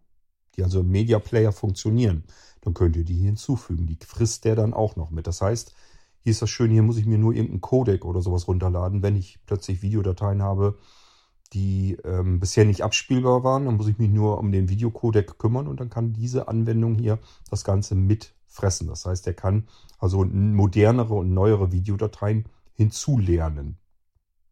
die 0.56 0.62
also 0.62 0.80
im 0.80 0.90
Media 0.90 1.18
Player 1.18 1.52
funktionieren, 1.52 2.24
dann 2.60 2.74
könnt 2.74 2.96
ihr 2.96 3.04
die 3.04 3.14
hinzufügen. 3.18 3.86
Die 3.86 3.98
frisst 4.04 4.44
der 4.44 4.56
dann 4.56 4.74
auch 4.74 4.96
noch 4.96 5.10
mit. 5.10 5.26
Das 5.26 5.40
heißt, 5.40 5.74
hier 6.20 6.30
ist 6.30 6.42
das 6.42 6.50
schön, 6.50 6.70
hier 6.70 6.82
muss 6.82 6.96
ich 6.96 7.06
mir 7.06 7.18
nur 7.18 7.34
irgendeinen 7.34 7.60
Codec 7.60 8.04
oder 8.04 8.20
sowas 8.20 8.48
runterladen. 8.48 9.02
Wenn 9.02 9.16
ich 9.16 9.38
plötzlich 9.46 9.82
Videodateien 9.82 10.42
habe, 10.42 10.78
die 11.52 11.96
ähm, 12.04 12.40
bisher 12.40 12.64
nicht 12.64 12.82
abspielbar 12.82 13.44
waren, 13.44 13.66
dann 13.66 13.76
muss 13.76 13.88
ich 13.88 13.98
mich 13.98 14.10
nur 14.10 14.38
um 14.38 14.50
den 14.50 14.68
Videocodec 14.68 15.38
kümmern 15.38 15.68
und 15.68 15.78
dann 15.78 15.90
kann 15.90 16.12
diese 16.12 16.48
Anwendung 16.48 16.96
hier 16.96 17.20
das 17.50 17.62
Ganze 17.62 17.94
mitfressen. 17.94 18.88
Das 18.88 19.06
heißt, 19.06 19.26
er 19.28 19.34
kann 19.34 19.68
also 19.98 20.24
modernere 20.24 21.14
und 21.14 21.32
neuere 21.32 21.70
Videodateien 21.70 22.48
hinzulernen. 22.74 23.78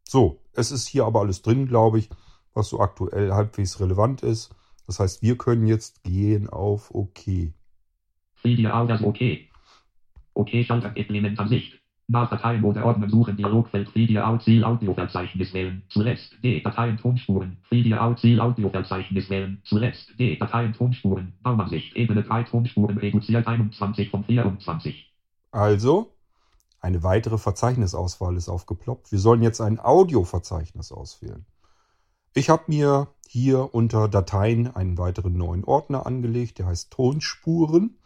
So, 0.06 0.42
es 0.52 0.70
ist 0.70 0.86
hier 0.86 1.04
aber 1.04 1.20
alles 1.20 1.42
drin, 1.42 1.66
glaube 1.66 1.98
ich 1.98 2.10
was 2.54 2.68
so 2.68 2.80
aktuell 2.80 3.32
halbwegs 3.32 3.80
relevant 3.80 4.22
ist. 4.22 4.54
Das 4.86 5.00
heißt, 5.00 5.22
wir 5.22 5.36
können 5.36 5.66
jetzt 5.66 6.02
gehen 6.04 6.48
auf 6.48 6.94
OK. 6.94 7.52
Video 8.42 8.86
das 8.86 9.02
OK. 9.02 9.18
OK 10.34 10.50
Schalter 10.64 10.92
Element 10.96 11.38
Ansicht. 11.38 11.80
Nach 12.06 12.28
Dateienmode 12.28 12.84
Ordner 12.84 13.08
suchen 13.08 13.34
Dialogfeld 13.36 13.94
Video 13.94 14.22
Out 14.24 14.42
Ziel 14.42 14.62
Audioverzeichnis 14.62 15.54
wählen. 15.54 15.82
Zuletzt 15.88 16.34
D 16.42 16.60
Dateien 16.60 16.98
Tonspuren. 16.98 17.56
Video 17.70 17.96
Out 17.96 18.18
Ziel 18.18 18.40
Audioverzeichnis 18.40 19.30
wählen. 19.30 19.62
Zuletzt 19.64 20.10
D 20.18 20.36
Dateien 20.36 20.74
Tonspuren. 20.74 21.32
Baumansicht 21.42 21.96
Ebene 21.96 22.22
3 22.22 22.42
Tonspuren 22.42 22.98
reduziert 22.98 23.46
21 23.46 24.10
von 24.10 24.22
24. 24.24 25.10
Also, 25.50 26.12
eine 26.80 27.02
weitere 27.02 27.38
Verzeichnisauswahl 27.38 28.36
ist 28.36 28.50
aufgeploppt. 28.50 29.10
Wir 29.10 29.18
sollen 29.18 29.42
jetzt 29.42 29.62
ein 29.62 29.80
Audioverzeichnis 29.80 30.92
auswählen. 30.92 31.46
Ich 32.36 32.50
habe 32.50 32.64
mir 32.66 33.08
hier 33.28 33.72
unter 33.74 34.08
Dateien 34.08 34.74
einen 34.74 34.98
weiteren 34.98 35.36
neuen 35.36 35.64
Ordner 35.64 36.04
angelegt, 36.04 36.58
der 36.58 36.66
heißt 36.66 36.90
Tonspuren. 36.90 37.96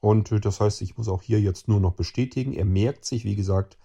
Und 0.00 0.32
äh, 0.32 0.40
das 0.40 0.60
heißt, 0.60 0.80
ich 0.80 0.96
muss 0.96 1.08
auch 1.08 1.20
hier 1.20 1.38
jetzt 1.40 1.68
nur 1.68 1.80
noch 1.80 1.92
bestätigen. 1.92 2.54
Er 2.54 2.64
merkt 2.64 3.04
sich, 3.04 3.24
wie 3.24 3.36
gesagt, 3.36 3.76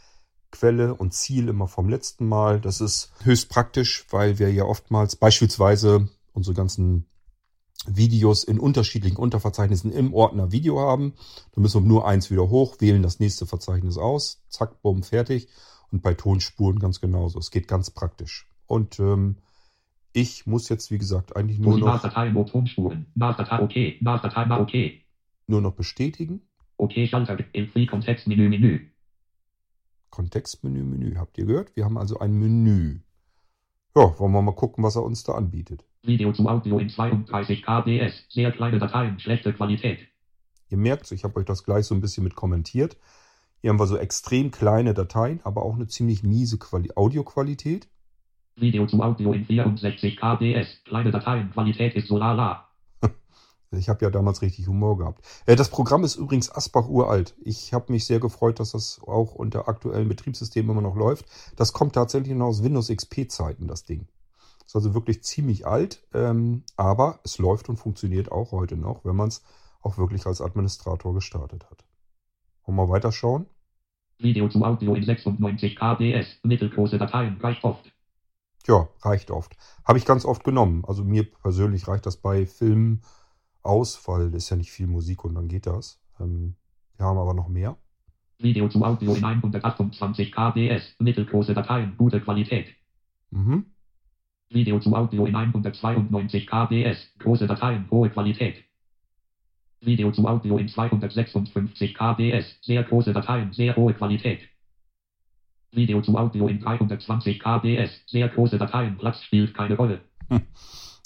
Quelle 0.51 0.95
und 0.95 1.13
Ziel 1.13 1.49
immer 1.49 1.67
vom 1.67 1.89
letzten 1.89 2.27
Mal. 2.27 2.61
Das 2.61 2.79
ist 2.79 3.11
höchst 3.23 3.49
praktisch, 3.49 4.05
weil 4.09 4.39
wir 4.39 4.51
ja 4.51 4.63
oftmals 4.63 5.17
beispielsweise 5.17 6.09
unsere 6.33 6.55
ganzen 6.55 7.05
Videos 7.85 8.45
in 8.45 8.59
unterschiedlichen 8.59 9.17
Unterverzeichnissen 9.17 9.91
im 9.91 10.13
Ordner 10.13 10.51
Video 10.51 10.79
haben. 10.79 11.13
Da 11.53 11.61
müssen 11.61 11.83
wir 11.83 11.87
nur 11.87 12.07
eins 12.07 12.31
wieder 12.31 12.49
hoch, 12.49 12.77
wählen 12.79 13.03
das 13.03 13.19
nächste 13.19 13.45
Verzeichnis 13.45 13.97
aus, 13.97 14.41
zack, 14.49 14.81
bumm, 14.81 15.03
fertig. 15.03 15.49
Und 15.91 16.03
bei 16.03 16.13
Tonspuren 16.13 16.79
ganz 16.79 17.01
genauso. 17.01 17.37
Es 17.39 17.51
geht 17.51 17.67
ganz 17.67 17.89
praktisch. 17.89 18.47
Und 18.65 18.99
ähm, 18.99 19.37
ich 20.19 20.45
muss 20.45 20.69
jetzt, 20.69 20.91
wie 20.91 20.97
gesagt, 20.97 21.35
eigentlich 21.35 21.59
nur 21.59 21.77
noch. 21.77 22.03
Nur 25.47 25.61
noch 25.61 25.73
bestätigen. 25.73 26.41
Okay, 26.77 27.07
Schalter 27.07 27.37
im 27.53 27.67
Free 27.69 27.85
Kontextmenü 27.85 28.49
Menü. 28.49 28.79
Kontextmenü 30.09 30.83
Menü. 30.83 31.15
Habt 31.15 31.37
ihr 31.37 31.45
gehört? 31.45 31.75
Wir 31.75 31.85
haben 31.85 31.97
also 31.97 32.19
ein 32.19 32.33
Menü. 32.33 32.99
Ja, 33.95 34.17
wollen 34.19 34.31
wir 34.31 34.41
mal 34.41 34.55
gucken, 34.55 34.83
was 34.83 34.95
er 34.95 35.03
uns 35.03 35.23
da 35.23 35.33
anbietet. 35.33 35.85
Video 36.03 36.31
zu 36.31 36.47
Audio 36.47 36.79
in 36.79 36.89
32 36.89 37.63
kbs. 37.63 38.25
Sehr 38.29 38.51
kleine 38.51 38.79
Dateien, 38.79 39.19
schlechte 39.19 39.53
Qualität. 39.53 39.99
Ihr 40.69 40.77
merkt, 40.77 41.11
ich 41.11 41.23
habe 41.23 41.39
euch 41.39 41.45
das 41.45 41.63
gleich 41.63 41.85
so 41.85 41.95
ein 41.95 42.01
bisschen 42.01 42.23
mit 42.23 42.35
kommentiert. 42.35 42.97
Hier 43.61 43.71
haben 43.71 43.79
wir 43.79 43.87
so 43.87 43.97
extrem 43.97 44.51
kleine 44.51 44.93
Dateien, 44.93 45.41
aber 45.43 45.63
auch 45.63 45.75
eine 45.75 45.87
ziemlich 45.87 46.23
miese 46.23 46.57
Quali 46.57 46.91
Audioqualität. 46.95 47.89
Video 48.59 48.85
zu 48.87 49.01
Audio 49.01 49.33
in 49.33 49.45
64 49.45 50.17
kbs. 50.17 50.83
Kleine 50.85 51.11
Dateien, 51.11 51.51
Qualität 51.51 51.95
ist 51.95 52.07
so 52.07 52.17
lala. 52.17 52.65
Ich 53.71 53.87
habe 53.87 54.03
ja 54.03 54.09
damals 54.09 54.41
richtig 54.41 54.67
Humor 54.67 54.97
gehabt. 54.97 55.23
Äh, 55.45 55.55
das 55.55 55.69
Programm 55.69 56.03
ist 56.03 56.15
übrigens 56.15 56.51
Asbach 56.51 56.89
uralt. 56.89 57.35
Ich 57.43 57.71
habe 57.71 57.91
mich 57.91 58.05
sehr 58.05 58.19
gefreut, 58.19 58.59
dass 58.59 58.71
das 58.71 58.99
auch 59.05 59.35
unter 59.35 59.67
aktuellen 59.67 60.07
Betriebssystemen 60.07 60.71
immer 60.71 60.81
noch 60.81 60.95
läuft. 60.95 61.25
Das 61.55 61.71
kommt 61.71 61.93
tatsächlich 61.93 62.35
noch 62.35 62.47
aus 62.47 62.63
Windows 62.63 62.89
XP-Zeiten, 62.89 63.67
das 63.67 63.85
Ding. 63.85 64.07
Ist 64.65 64.75
also 64.75 64.95
wirklich 64.95 65.23
ziemlich 65.23 65.67
alt, 65.67 66.03
ähm, 66.15 66.63
aber 66.77 67.19
es 67.23 67.37
läuft 67.37 67.69
und 67.69 67.77
funktioniert 67.77 68.31
auch 68.31 68.51
heute 68.51 68.75
noch, 68.75 69.05
wenn 69.05 69.15
man 69.15 69.27
es 69.27 69.43
auch 69.81 69.99
wirklich 69.99 70.25
als 70.25 70.41
Administrator 70.41 71.13
gestartet 71.13 71.69
hat. 71.69 71.85
Wollen 72.65 72.77
wir 72.77 72.89
weiterschauen? 72.89 73.45
Video 74.17 74.49
zu 74.49 74.63
Audio 74.63 74.95
in 74.95 75.03
96 75.03 75.75
kbs. 75.75 76.39
Mittelgroße 76.43 76.97
Dateien 76.97 77.37
reicht 77.39 77.63
oft. 77.63 77.91
Ja, 78.67 78.87
reicht 79.01 79.31
oft. 79.31 79.55
Habe 79.85 79.97
ich 79.97 80.05
ganz 80.05 80.25
oft 80.25 80.43
genommen. 80.43 80.83
Also 80.85 81.03
mir 81.03 81.23
persönlich 81.23 81.87
reicht 81.87 82.05
das 82.05 82.17
bei 82.17 82.45
Filmen 82.45 83.01
aus, 83.63 84.07
weil 84.07 84.33
ist 84.33 84.49
ja 84.49 84.57
nicht 84.57 84.71
viel 84.71 84.87
Musik 84.87 85.23
und 85.25 85.35
dann 85.35 85.47
geht 85.47 85.65
das. 85.65 85.99
Ähm, 86.19 86.55
wir 86.97 87.05
haben 87.05 87.17
aber 87.17 87.33
noch 87.33 87.47
mehr. 87.47 87.77
Video 88.37 88.69
zu 88.69 88.83
Audio 88.83 89.13
in 89.13 89.23
128 89.23 90.31
kbs, 90.31 90.95
mittelgroße 90.99 91.53
Dateien, 91.53 91.95
gute 91.97 92.21
Qualität. 92.21 92.67
Mhm. 93.31 93.65
Video 94.49 94.79
zu 94.79 94.95
Audio 94.95 95.25
in 95.25 95.35
192 95.35 96.47
kbs, 96.47 97.13
große 97.19 97.47
Dateien, 97.47 97.89
hohe 97.91 98.09
Qualität. 98.09 98.63
Video 99.81 100.11
zu 100.11 100.25
Audio 100.27 100.57
in 100.57 100.67
256 100.67 101.93
kbs, 101.93 102.59
sehr 102.61 102.83
große 102.83 103.13
Dateien, 103.13 103.53
sehr 103.53 103.75
hohe 103.75 103.93
Qualität. 103.93 104.41
Video 105.71 106.01
zu 106.01 106.17
Audio 106.17 106.47
in 106.47 106.59
320 106.59 107.39
kbs. 107.39 107.89
Sehr 108.07 108.27
große 108.29 108.57
Dateien. 108.57 108.97
Platz 108.97 109.21
spielt 109.21 109.53
keine 109.53 109.75
Rolle. 109.75 109.99
Hm. 110.29 110.41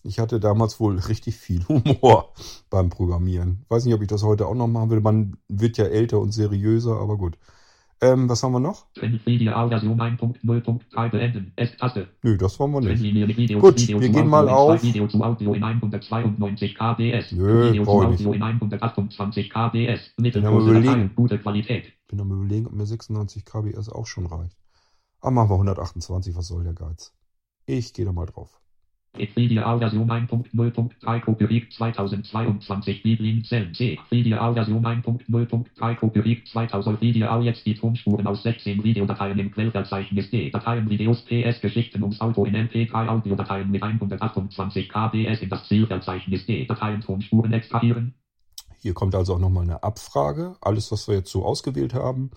Ich 0.05 0.19
hatte 0.19 0.39
damals 0.39 0.79
wohl 0.79 0.97
richtig 0.99 1.37
viel 1.37 1.63
Humor 1.67 2.33
beim 2.69 2.89
Programmieren. 2.89 3.65
Weiß 3.69 3.85
nicht, 3.85 3.93
ob 3.93 4.01
ich 4.01 4.07
das 4.09 4.23
heute 4.23 4.47
auch 4.47 4.55
noch 4.55 4.67
machen 4.67 4.89
will. 4.89 4.99
Man 5.01 5.37
wird 5.47 5.77
ja 5.77 5.85
älter 5.85 6.19
und 6.19 6.31
seriöser, 6.33 6.99
aber 6.99 7.17
gut. 7.17 7.37
Ähm, 8.01 8.27
was 8.27 8.43
haben 8.43 8.51
wir 8.51 8.59
noch? 8.59 8.85
Media 9.25 9.65
Version 9.69 9.97
1.0.3 9.97 11.09
beenden. 11.09 11.53
S-Taste. 11.55 12.09
Nö, 12.21 12.35
das 12.37 12.59
wollen 12.59 12.73
wir 12.73 12.81
nicht. 12.81 13.01
Gut, 13.61 13.79
Video 13.79 14.01
wir 14.01 14.09
gehen 14.09 14.27
mal 14.27 14.49
auf- 14.49 14.83
Video 14.83 15.07
zu 15.07 15.23
Audio 15.23 15.53
in 15.53 15.63
192 15.63 16.75
kbs. 16.75 17.31
Nö, 17.31 17.71
Video 17.71 17.85
zu 17.85 17.91
Audio 17.91 18.33
in 18.33 18.43
128 18.43 19.49
kbs. 19.49 20.11
Mittelgroße 20.17 20.65
Überlegen. 20.65 20.85
Dateien, 20.85 21.11
gute 21.15 21.39
Qualität. 21.39 21.93
Bin 22.13 22.21
am 22.21 22.31
überlegen, 22.31 22.67
ob 22.67 22.73
mir 22.73 22.85
96 22.85 23.43
kbs 23.43 23.89
auch 23.89 24.05
schon 24.05 24.27
reicht. 24.27 24.55
Ah, 25.19 25.31
machen 25.31 25.49
wir 25.49 25.55
128, 25.55 26.35
was 26.35 26.47
soll 26.47 26.63
der 26.63 26.73
Geiz? 26.73 27.11
Ich 27.65 27.91
gehe 27.91 28.05
da 28.05 28.11
mal 28.11 28.27
drauf. 28.27 28.61
Media 29.35 29.79
Version 29.79 30.11
1.0.3 30.11 31.19
Copyright 31.21 31.73
2022 31.73 33.01
Biblin 33.01 33.43
Zellen 33.43 33.73
C. 33.73 33.97
Media 34.11 34.53
Version 34.53 34.85
1.0.3 34.85 35.95
Copyright 35.95 36.47
2000 36.49 37.01
Video 37.01 37.41
jetzt 37.41 37.65
die 37.65 37.73
Tonspuren 37.73 38.27
aus 38.27 38.43
16 38.43 38.83
Videodateien 38.83 39.39
im 39.39 39.51
Quellverzeichnis 39.51 40.29
D. 40.29 40.51
Dateien 40.51 40.87
Videos 40.87 41.25
PS 41.25 41.61
Geschichten 41.61 42.03
ums 42.03 42.21
Auto 42.21 42.45
in 42.45 42.55
MP3 42.55 43.07
Audiodateien 43.07 43.71
mit 43.71 43.81
128 43.81 44.87
kbs 44.87 45.41
in 45.41 45.49
das 45.49 45.67
Zielverzeichnis 45.67 46.45
D. 46.45 46.67
Dateien 46.67 47.01
Tonspuren 47.01 47.53
extrahieren. 47.53 48.13
Hier 48.83 48.93
kommt 48.93 49.15
also 49.15 49.35
auch 49.35 49.39
nochmal 49.39 49.63
eine 49.63 49.81
Abfrage. 49.81 50.57
Alles, 50.59 50.91
was 50.91 51.07
wir 51.07 51.15
jetzt 51.15 51.31
so 51.31 51.45
ausgewählt 51.45 51.93
haben. 51.93 52.31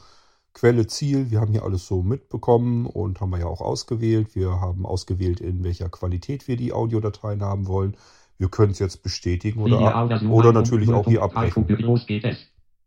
Quelle, 0.54 0.86
Ziel, 0.86 1.32
wir 1.32 1.40
haben 1.40 1.50
hier 1.50 1.64
alles 1.64 1.88
so 1.88 2.02
mitbekommen 2.02 2.86
und 2.86 3.20
haben 3.20 3.30
wir 3.30 3.40
ja 3.40 3.46
auch 3.46 3.60
ausgewählt. 3.60 4.36
Wir 4.36 4.60
haben 4.60 4.86
ausgewählt, 4.86 5.40
in 5.40 5.64
welcher 5.64 5.88
Qualität 5.88 6.46
wir 6.46 6.56
die 6.56 6.72
Audiodateien 6.72 7.42
haben 7.42 7.66
wollen. 7.66 7.96
Wir 8.38 8.48
können 8.48 8.70
es 8.70 8.78
jetzt 8.78 9.02
bestätigen 9.02 9.60
oder, 9.60 10.06
Version 10.06 10.30
oder 10.30 10.52
natürlich 10.52 10.88
auch 10.92 11.06
hier 11.08 11.20
1.0.3 11.24 11.24
abbrechen. 11.24 11.78
Los 11.80 12.06
geht. 12.06 12.24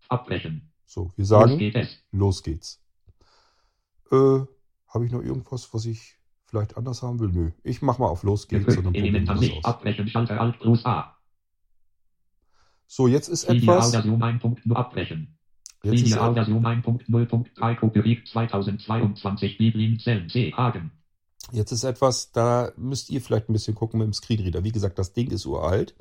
Abbrechen. 0.07 0.71
So, 0.85 1.11
wir 1.17 1.23
Los 1.23 1.27
sagen, 1.27 1.57
geht 1.57 1.75
es. 1.75 1.97
los 2.11 2.43
geht's. 2.43 2.81
Äh, 4.09 4.39
habe 4.87 5.05
ich 5.05 5.11
noch 5.11 5.21
irgendwas, 5.21 5.73
was 5.73 5.83
ich 5.85 6.15
vielleicht 6.45 6.77
anders 6.77 7.03
haben 7.03 7.19
will? 7.19 7.27
Nö. 7.29 7.51
Ich 7.63 7.81
mach 7.81 7.97
mal 7.99 8.07
auf 8.07 8.23
los 8.23 8.47
geht's 8.47 8.77
und 8.77 8.85
dann 8.85 8.93
probieren 8.93 9.03
Element 9.03 9.27
wir 9.27 9.31
an 9.31 9.37
das 9.37 9.45
sich. 9.45 9.57
aus. 9.57 9.65
Abbrechen. 9.65 10.07
Schalter 10.07 10.39
Alt 10.39 10.57
plus 10.59 10.85
A. 10.85 11.18
So, 12.91 13.07
jetzt 13.07 13.27
ist 13.27 13.43
etwas. 13.43 13.91
Version 13.91 14.19
1.0 14.19 14.73
abbrechen. 14.73 15.37
Jetzt 15.83 15.93
ist, 15.93 16.03
Media 16.05 16.33
Version 16.33 16.65
1.0.3 16.65 17.75
Copyright 17.75 18.27
2022 18.27 19.59
Biblin 19.59 19.99
Zellen 19.99 20.27
C. 20.27 20.51
Hagen. 20.53 20.91
Jetzt 21.51 21.71
ist 21.71 21.83
etwas, 21.83 22.31
da 22.31 22.71
müsst 22.77 23.11
ihr 23.11 23.21
vielleicht 23.21 23.47
ein 23.47 23.53
bisschen 23.53 23.75
gucken 23.75 23.99
mit 23.99 24.07
dem 24.07 24.13
Screenreader. 24.13 24.63
Wie 24.63 24.71
gesagt, 24.71 24.97
das 24.97 25.13
Ding 25.13 25.29
ist 25.29 25.45
uralt. 25.45 25.95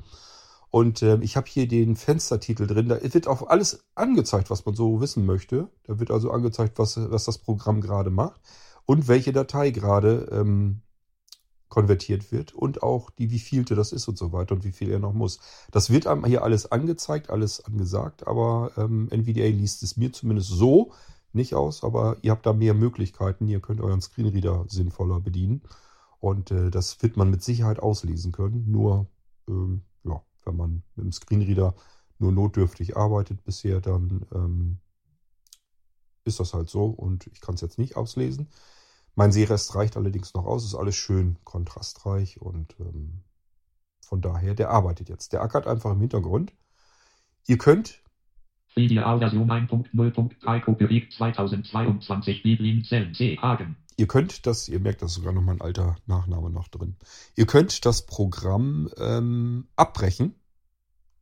Und 0.71 1.03
ähm, 1.03 1.21
ich 1.21 1.37
habe 1.37 1.47
hier 1.47 1.69
den 1.69 1.95
Fenstertitel 1.95 2.67
drin. 2.67 2.89
Da 2.89 3.01
wird 3.03 3.29
auch 3.29 3.47
alles 3.47 3.85
angezeigt, 3.95 4.49
was 4.49 4.65
man 4.65 4.75
so 4.75 5.03
wissen 5.03 5.27
möchte. 5.27 5.69
Da 5.85 6.01
wird 6.01 6.11
also 6.11 6.31
angezeigt, 6.31 6.79
was, 6.79 6.99
was 7.11 7.27
das 7.27 7.37
Programm 7.37 7.83
gerade 7.83 8.09
macht 8.09 8.41
und 8.87 9.09
welche 9.09 9.33
Datei 9.33 9.71
gerade 9.71 10.27
ähm, 10.33 10.81
konvertiert 11.69 12.33
wird 12.33 12.55
und 12.55 12.83
auch 12.83 13.11
die, 13.11 13.31
wie 13.31 13.39
vielte 13.39 13.75
das 13.75 13.93
ist 13.93 14.09
und 14.09 14.17
so 14.19 14.33
weiter 14.33 14.55
und 14.55 14.65
wie 14.65 14.73
viel 14.73 14.91
er 14.91 14.99
noch 14.99 15.13
muss. 15.13 15.39
Das 15.71 15.91
wird 15.91 16.07
einem 16.07 16.25
hier 16.25 16.43
alles 16.43 16.71
angezeigt, 16.71 17.31
alles 17.31 17.65
angesagt, 17.65 18.27
aber 18.27 18.73
ähm, 18.77 19.09
NVDA 19.11 19.47
liest 19.47 19.83
es 19.83 19.97
mir 19.97 20.13
zumindest 20.13 20.49
so 20.49 20.93
nicht 21.33 21.55
aus, 21.55 21.85
aber 21.85 22.17
ihr 22.23 22.31
habt 22.31 22.47
da 22.47 22.53
mehr 22.53 22.75
Möglichkeiten. 22.75 23.49
Ihr 23.49 23.61
könnt 23.61 23.81
euren 23.81 24.01
Screenreader 24.01 24.65
sinnvoller 24.69 25.21
bedienen 25.21 25.63
und 26.21 26.51
äh, 26.51 26.71
das 26.71 27.03
wird 27.03 27.17
man 27.17 27.31
mit 27.31 27.43
Sicherheit 27.43 27.81
auslesen 27.81 28.33
können. 28.33 28.71
Nur, 28.71 29.07
ähm, 29.49 29.83
ja, 30.05 30.23
wenn 30.45 30.57
man 30.57 30.83
mit 30.97 31.05
dem 31.05 31.13
Screenreader 31.13 31.75
nur 32.19 32.33
notdürftig 32.33 32.97
arbeitet 32.97 33.45
bisher, 33.45 33.81
dann 33.81 34.27
ähm, 34.35 34.79
ist 36.25 36.41
das 36.41 36.55
halt 36.55 36.69
so 36.69 36.87
und 36.87 37.27
ich 37.29 37.41
kann 37.41 37.55
es 37.55 37.61
jetzt 37.61 37.79
nicht 37.79 37.97
auslesen. 37.97 38.49
Mein 39.19 39.33
Sehrest 39.33 39.75
reicht 39.75 39.97
allerdings 39.97 40.33
noch 40.35 40.45
aus, 40.47 40.65
ist 40.65 40.77
alles 40.77 40.95
schön 40.95 41.39
kontrastreich 41.43 42.41
und 42.41 42.77
ähm, 42.79 43.25
von 44.01 44.21
daher, 44.21 44.55
der 44.55 44.71
arbeitet 44.71 45.09
jetzt. 45.09 45.33
Der 45.33 45.43
ackert 45.43 45.67
einfach 45.67 45.91
im 45.91 45.99
Hintergrund. 45.99 46.53
Ihr 47.49 47.59
könnt, 47.59 48.01
Version 49.19 49.51
1.0.3 49.51 50.61
Copyright 50.61 51.13
2022 51.13 52.45
Biblin 52.45 52.85
Zellen 52.85 53.13
C. 53.13 53.37
Hagen. 53.39 53.77
ihr 53.97 54.07
könnt 54.07 54.47
das, 54.47 54.69
ihr 54.69 54.79
merkt, 54.79 55.03
da 55.03 55.07
ist 55.07 55.15
sogar 55.15 55.33
noch 55.33 55.43
mein 55.43 55.61
alter 55.61 55.97
Nachname 56.07 56.51
noch 56.51 56.69
drin. 56.69 56.95
Ihr 57.35 57.47
könnt 57.47 57.85
das 57.87 58.07
Programm 58.07 58.89
ähm, 58.99 59.67
abbrechen. 59.75 60.37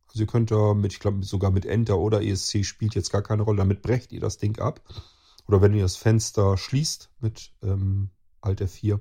Also 0.09 0.19
ihr 0.19 0.27
könnt 0.27 0.51
da 0.51 0.75
mit, 0.75 0.93
ich 0.93 0.99
glaube 0.99 1.23
sogar 1.23 1.49
mit 1.49 1.65
Enter 1.65 1.97
oder 1.97 2.21
ESC 2.21 2.63
spielt 2.63 2.93
jetzt 2.93 3.11
gar 3.11 3.23
keine 3.23 3.41
Rolle, 3.41 3.57
damit 3.57 3.81
brecht 3.81 4.11
ihr 4.11 4.19
das 4.19 4.37
Ding 4.37 4.59
ab. 4.59 4.81
Oder 5.47 5.61
wenn 5.61 5.73
ihr 5.73 5.83
das 5.83 5.95
Fenster 5.95 6.57
schließt 6.57 7.09
mit 7.19 7.51
ähm, 7.63 8.09
Alt 8.41 8.61
F4. 8.61 8.99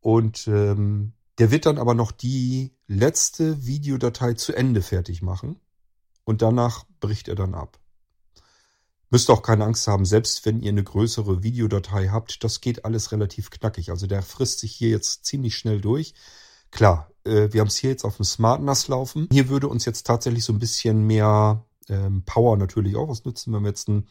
Und 0.00 0.46
ähm, 0.48 1.12
der 1.38 1.50
wird 1.50 1.66
dann 1.66 1.78
aber 1.78 1.94
noch 1.94 2.12
die 2.12 2.72
letzte 2.86 3.66
Videodatei 3.66 4.34
zu 4.34 4.54
Ende 4.54 4.82
fertig 4.82 5.22
machen. 5.22 5.60
Und 6.24 6.42
danach 6.42 6.84
bricht 7.00 7.28
er 7.28 7.34
dann 7.34 7.54
ab. 7.54 7.78
Müsst 9.10 9.30
auch 9.30 9.42
keine 9.42 9.64
Angst 9.64 9.86
haben, 9.86 10.04
selbst 10.04 10.44
wenn 10.44 10.60
ihr 10.60 10.70
eine 10.70 10.82
größere 10.82 11.42
Videodatei 11.42 12.08
habt, 12.08 12.42
das 12.42 12.60
geht 12.60 12.84
alles 12.84 13.12
relativ 13.12 13.50
knackig. 13.50 13.90
Also 13.90 14.06
der 14.08 14.22
frisst 14.22 14.58
sich 14.60 14.72
hier 14.72 14.88
jetzt 14.88 15.24
ziemlich 15.24 15.54
schnell 15.56 15.80
durch. 15.80 16.14
Klar, 16.72 17.10
äh, 17.24 17.52
wir 17.52 17.60
haben 17.60 17.68
es 17.68 17.76
hier 17.76 17.90
jetzt 17.90 18.04
auf 18.04 18.16
dem 18.16 18.24
Smart 18.24 18.62
NAS 18.62 18.88
laufen. 18.88 19.28
Hier 19.30 19.48
würde 19.48 19.68
uns 19.68 19.84
jetzt 19.84 20.06
tatsächlich 20.06 20.44
so 20.44 20.52
ein 20.52 20.58
bisschen 20.58 21.06
mehr 21.06 21.64
ähm, 21.88 22.24
Power 22.24 22.56
natürlich 22.56 22.96
auch 22.96 23.08
was 23.08 23.24
nützen, 23.24 23.52
wenn 23.52 23.62
wir 23.62 23.68
jetzt 23.68 23.88
einen 23.88 24.08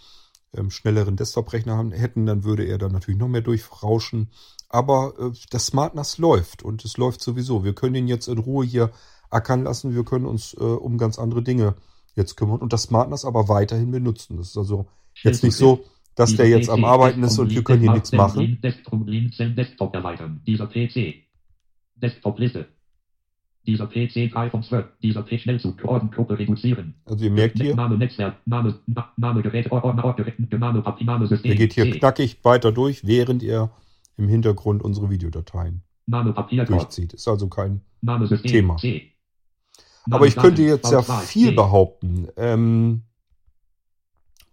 ähm, 0.55 0.71
schnelleren 0.71 1.15
Desktop-Rechner 1.15 1.91
hätten, 1.91 2.25
dann 2.25 2.43
würde 2.43 2.63
er 2.63 2.77
dann 2.77 2.91
natürlich 2.91 3.19
noch 3.19 3.27
mehr 3.27 3.41
durchrauschen. 3.41 4.29
Aber 4.69 5.13
äh, 5.19 5.37
das 5.51 5.67
Smart 5.67 5.95
NAS 5.95 6.17
läuft 6.17 6.63
und 6.63 6.83
es 6.85 6.97
läuft 6.97 7.21
sowieso. 7.21 7.63
Wir 7.63 7.73
können 7.73 7.95
ihn 7.95 8.07
jetzt 8.07 8.27
in 8.27 8.37
Ruhe 8.37 8.65
hier 8.65 8.91
ackern 9.29 9.63
lassen. 9.63 9.93
Wir 9.93 10.03
können 10.03 10.25
uns 10.25 10.53
äh, 10.53 10.63
um 10.63 10.97
ganz 10.97 11.19
andere 11.19 11.43
Dinge 11.43 11.75
jetzt 12.15 12.35
kümmern 12.35 12.59
und 12.59 12.73
das 12.73 12.83
Smart 12.83 13.09
NAS 13.09 13.25
aber 13.25 13.49
weiterhin 13.49 13.91
benutzen. 13.91 14.37
Das 14.37 14.49
ist 14.49 14.57
also 14.57 14.87
jetzt 15.21 15.43
nicht 15.43 15.55
so, 15.55 15.85
dass 16.15 16.35
der 16.35 16.47
jetzt 16.47 16.69
am 16.69 16.85
Arbeiten 16.85 17.23
ist 17.23 17.37
und 17.39 17.51
wir 17.51 17.63
können 17.63 17.81
hier 17.81 17.91
nichts 17.91 18.11
machen. 18.11 18.59
Dieser 20.47 20.67
PC. 20.67 21.15
Desktop-Liste. 21.95 22.67
Dieser 23.67 23.87
PC 23.87 24.31
3 24.31 24.49
von 24.51 24.61
12. 24.63 24.85
Dieser 25.01 25.23
P 25.23 25.39
Schnellzug. 25.39 25.83
Ordengruppe 25.83 26.37
reduzieren. 26.37 26.93
Also 27.05 27.25
ihr 27.25 27.31
merkt 27.31 27.57
hier, 27.59 27.75
Name 27.75 27.97
Netzwerk. 27.97 28.35
Name, 28.45 28.79
Na- 28.85 29.11
Name 29.17 29.41
Gerät. 29.41 29.71
Ordner, 29.71 30.03
Ordner, 30.05 30.25
Name 30.59 30.81
Papier, 30.81 31.05
Name 31.07 31.27
System. 31.27 31.49
der 31.49 31.57
geht 31.57 31.73
hier 31.73 31.89
knackig 31.91 32.37
weiter 32.43 32.71
durch, 32.71 33.05
während 33.05 33.43
er 33.43 33.71
im 34.17 34.27
Hintergrund 34.27 34.83
unsere 34.83 35.09
Videodateien 35.09 35.81
Name 36.05 36.33
Papier. 36.33 36.63
durchzieht. 36.65 37.13
Ist 37.13 37.27
also 37.27 37.47
kein 37.47 37.81
Name 38.01 38.27
System. 38.27 38.51
Thema. 38.51 38.77
C. 38.77 39.11
Aber 40.11 40.27
ich 40.27 40.35
könnte 40.35 40.61
jetzt 40.61 40.91
ja 40.91 40.99
V2, 40.99 41.19
viel 41.21 41.51
behaupten. 41.53 42.27
Ähm, 42.37 43.01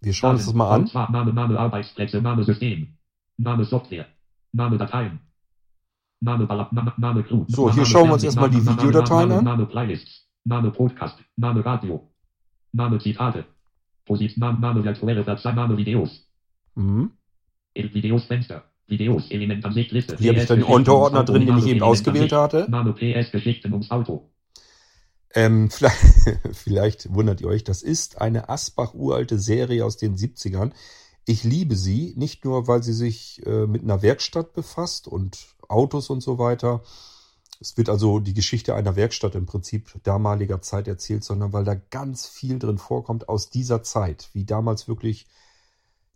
wir 0.00 0.14
schauen 0.14 0.36
uns 0.36 0.46
das 0.46 0.54
mal 0.54 0.70
an. 0.70 0.86
V2, 0.86 1.12
Name, 1.12 1.32
Name 1.34 1.58
Arbeitsplätze, 1.58 2.22
Name 2.22 2.44
System. 2.44 2.96
Name 3.36 3.64
Software. 3.64 4.06
Name 4.52 4.78
Dateien. 4.78 5.20
Name 5.20 5.20
Ballab, 5.20 5.20
Name, 5.20 5.20
Name 5.20 5.20
Crew. 5.20 6.11
So, 6.24 7.66
Name 7.66 7.74
hier 7.74 7.84
schauen 7.84 8.08
wir 8.08 8.14
uns 8.14 8.22
erstmal 8.22 8.50
die 8.50 8.64
Videodateien 8.64 9.32
an. 9.32 9.44
Name 9.44 9.66
Playlists. 9.66 10.28
Name 10.44 10.70
Podcast. 10.70 11.18
Name 11.36 11.64
Radio. 11.64 12.08
Name 12.72 13.00
Zitate. 13.00 13.44
Position, 14.04 14.60
Name, 14.60 14.84
virtuelle 14.84 15.24
Verzeichnis, 15.24 15.56
Name 15.56 15.76
Videos. 15.76 16.28
Mhm. 16.74 17.10
Videos 17.74 18.24
Fenster. 18.24 18.64
Videos 18.86 19.30
Element 19.30 19.64
an. 19.64 19.72
Hier 19.72 20.30
habe 20.30 20.40
ich 20.40 20.46
dann 20.46 20.62
Unterordner 20.62 21.24
drin, 21.24 21.46
den 21.46 21.58
ich 21.58 21.66
eben 21.66 21.82
ausgewählt 21.82 22.32
hatte. 22.32 22.66
Name 22.68 22.92
PS 22.92 23.32
Geschichten 23.32 23.72
ums 23.72 23.90
Auto. 23.90 24.30
Ähm, 25.34 25.70
vielleicht, 25.70 26.38
vielleicht 26.52 27.12
wundert 27.12 27.40
ihr 27.40 27.48
euch, 27.48 27.64
das 27.64 27.82
ist 27.82 28.20
eine 28.20 28.48
Asbach 28.48 28.94
uralte 28.94 29.38
Serie 29.38 29.84
aus 29.84 29.96
den 29.96 30.16
70ern. 30.16 30.72
Ich 31.24 31.44
liebe 31.44 31.76
sie, 31.76 32.14
nicht 32.16 32.44
nur, 32.44 32.66
weil 32.66 32.82
sie 32.82 32.92
sich 32.92 33.40
äh, 33.46 33.66
mit 33.66 33.82
einer 33.82 34.02
Werkstatt 34.02 34.52
befasst 34.52 35.06
und 35.06 35.38
Autos 35.72 36.10
und 36.10 36.20
so 36.20 36.38
weiter. 36.38 36.82
Es 37.60 37.76
wird 37.76 37.88
also 37.88 38.18
die 38.18 38.34
Geschichte 38.34 38.74
einer 38.74 38.96
Werkstatt 38.96 39.36
im 39.36 39.46
Prinzip 39.46 39.94
damaliger 40.02 40.60
Zeit 40.62 40.88
erzählt, 40.88 41.22
sondern 41.22 41.52
weil 41.52 41.64
da 41.64 41.74
ganz 41.74 42.26
viel 42.26 42.58
drin 42.58 42.78
vorkommt 42.78 43.28
aus 43.28 43.50
dieser 43.50 43.82
Zeit, 43.84 44.30
wie 44.32 44.44
damals 44.44 44.88
wirklich 44.88 45.26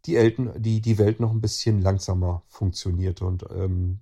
die, 0.07 0.17
Elten, 0.17 0.51
die, 0.61 0.81
die 0.81 0.99
Welt 0.99 1.21
noch 1.21 1.31
ein 1.31 1.41
bisschen 1.41 1.83
langsamer 1.83 2.43
funktionierte. 2.49 3.25
Und 3.25 3.45
ähm, 3.51 4.01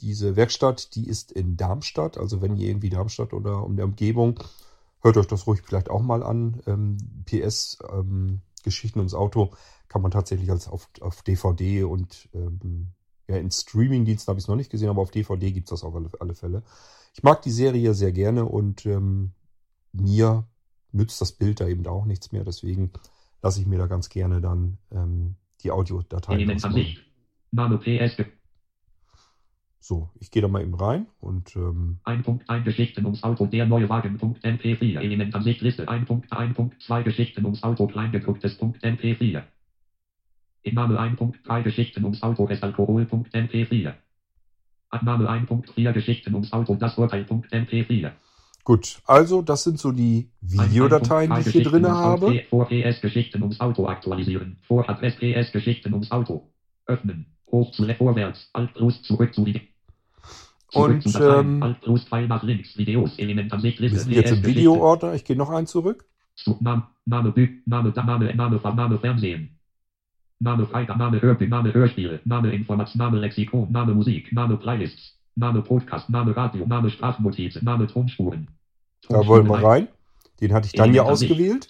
diese 0.00 0.36
Werkstatt, 0.36 0.94
die 0.94 1.06
ist 1.06 1.32
in 1.32 1.56
Darmstadt. 1.56 2.18
Also 2.18 2.40
wenn 2.40 2.56
ihr 2.56 2.68
irgendwie 2.68 2.90
Darmstadt 2.90 3.32
oder 3.32 3.62
um 3.64 3.76
der 3.76 3.84
Umgebung, 3.84 4.40
hört 5.02 5.16
euch 5.16 5.26
das 5.26 5.46
ruhig 5.46 5.60
vielleicht 5.62 5.90
auch 5.90 6.02
mal 6.02 6.22
an. 6.22 6.62
Ähm, 6.66 6.96
PS, 7.26 7.78
ähm, 7.92 8.40
Geschichten 8.62 8.98
ums 8.98 9.14
Auto, 9.14 9.50
kann 9.88 10.02
man 10.02 10.10
tatsächlich 10.10 10.50
als 10.50 10.68
auf, 10.68 10.88
auf 11.00 11.22
DVD 11.22 11.84
und 11.84 12.28
ähm, 12.32 12.92
ja, 13.30 13.36
in 13.36 13.50
Streamingdiensten 13.50 14.28
habe 14.30 14.38
ich 14.38 14.44
es 14.44 14.48
noch 14.48 14.56
nicht 14.56 14.70
gesehen, 14.70 14.88
aber 14.90 15.02
auf 15.02 15.10
DVD 15.12 15.52
gibt 15.52 15.68
es 15.68 15.70
das 15.70 15.84
auf 15.84 15.94
alle, 15.94 16.10
alle 16.18 16.34
Fälle. 16.34 16.62
Ich 17.14 17.22
mag 17.22 17.42
die 17.42 17.50
Serie 17.50 17.94
sehr 17.94 18.12
gerne 18.12 18.44
und 18.44 18.84
ähm, 18.86 19.32
mir 19.92 20.44
nützt 20.92 21.20
das 21.20 21.32
Bild 21.32 21.60
da 21.60 21.68
eben 21.68 21.86
auch 21.86 22.04
nichts 22.06 22.32
mehr. 22.32 22.44
Deswegen 22.44 22.90
lasse 23.42 23.60
ich 23.60 23.66
mir 23.66 23.78
da 23.78 23.86
ganz 23.86 24.08
gerne 24.08 24.40
dann 24.40 24.78
ähm, 24.90 25.36
die. 25.62 26.98
Name 27.52 27.78
PS. 27.78 28.16
ge- 28.16 28.26
So, 29.78 30.10
ich 30.20 30.30
gehe 30.30 30.42
da 30.42 30.48
mal 30.48 30.62
eben 30.62 30.74
rein 30.74 31.06
und 31.20 31.56
ähm, 31.56 32.00
Ein 32.04 32.22
Punkt, 32.22 32.48
ein 32.50 32.64
Geschichten 32.64 33.04
ums 33.06 33.22
Auto, 33.22 33.46
der 33.46 33.66
neue 33.66 33.88
Wagen, 33.88 34.18
Punkt 34.18 34.44
MP4, 34.44 35.00
Element 35.00 35.34
Ansicht, 35.34 35.60
Liste, 35.62 35.88
ein 35.88 36.04
Punkt, 36.04 36.30
ein 36.32 36.54
Punkt, 36.54 36.82
zwei 36.82 37.02
Geschichten 37.02 37.44
ums 37.44 37.62
Auto, 37.62 37.86
kleingedrucktes, 37.86 38.58
Punkt 38.58 38.84
MP4. 38.84 39.42
Punkt, 41.16 41.38
drei 41.46 41.62
Geschichten 41.62 42.04
ums 42.04 42.22
Auto, 42.22 42.48
es 42.48 42.62
Alkohol, 42.62 43.06
Punkt 43.06 43.34
MP4. 43.34 43.94
Annahme 44.90 45.28
ein 45.28 45.46
Punkt, 45.46 45.70
vier 45.70 45.92
Geschichten 45.92 46.34
ums 46.34 46.52
Auto, 46.52 46.74
das 46.74 46.98
Urteil, 46.98 47.24
Punkt 47.24 47.52
MP4. 47.52 48.12
gut. 48.64 49.00
Also, 49.06 49.42
das 49.42 49.64
sind 49.64 49.78
so 49.78 49.92
die 49.92 50.30
Videodateien, 50.40 51.32
die 51.34 51.40
ich 51.40 51.48
hier 51.48 51.64
drin 51.64 51.86
habe. 51.86 52.44
Vor 52.50 52.68
PS 52.68 53.00
Geschichten 53.00 53.42
ums 53.42 53.60
Auto 53.60 53.86
aktualisieren. 53.86 54.58
Vor 54.62 54.88
Adress 54.88 55.16
PS 55.16 55.52
Geschichten 55.52 55.92
ums 55.92 56.10
Auto. 56.10 56.50
Öffnen. 56.86 57.26
Hoch 57.50 57.72
zu 57.72 57.86
vorwärts. 57.94 58.48
Alt 58.52 58.74
plus 58.74 59.02
zurück 59.02 59.34
zu. 59.34 59.44
Zurück 60.70 61.02
Und, 61.04 61.20
ähm, 61.20 61.62
Alt 61.62 61.80
plus 61.80 62.04
Pfeil 62.04 62.28
nach 62.28 62.42
links. 62.42 62.76
Videos. 62.76 63.18
Element 63.18 63.52
an 63.52 63.60
sich 63.60 63.80
Wir 63.80 63.90
sind 63.90 64.12
jetzt 64.12 64.30
im. 64.32 64.44
Videoordner. 64.44 65.14
Ich 65.14 65.24
gehe 65.24 65.36
noch 65.36 65.50
einen 65.50 65.66
zurück. 65.66 66.04
Zu, 66.36 66.56
Name, 66.60 66.86
Name, 67.06 67.32
Name, 67.66 67.92
Name, 68.34 68.60
Name, 68.62 68.98
Fernsehen. 68.98 69.59
Name, 70.40 70.66
Freitag, 70.66 70.96
Name, 70.96 71.20
Hörspiel, 71.20 71.48
Name, 71.48 71.72
Hörspiele, 71.72 72.20
Name, 72.24 72.52
Information, 72.52 72.98
Name, 72.98 73.18
Lexikon, 73.18 73.70
Name, 73.70 73.94
Musik, 73.94 74.32
Name, 74.32 74.56
Playlists, 74.56 75.14
Name, 75.36 75.62
Podcast, 75.62 76.08
Name, 76.08 76.34
Radio, 76.34 76.66
Name, 76.66 76.90
Sprachnotizen, 76.90 77.62
Name, 77.64 77.86
Tonspuren. 77.86 78.48
Da 79.08 79.26
wollen 79.26 79.46
wir 79.46 79.62
rein. 79.62 79.88
Den 80.40 80.54
hatte 80.54 80.66
ich 80.66 80.72
dann 80.72 80.94
ja 80.94 81.02
Element 81.02 81.12
ausgewählt. 81.12 81.68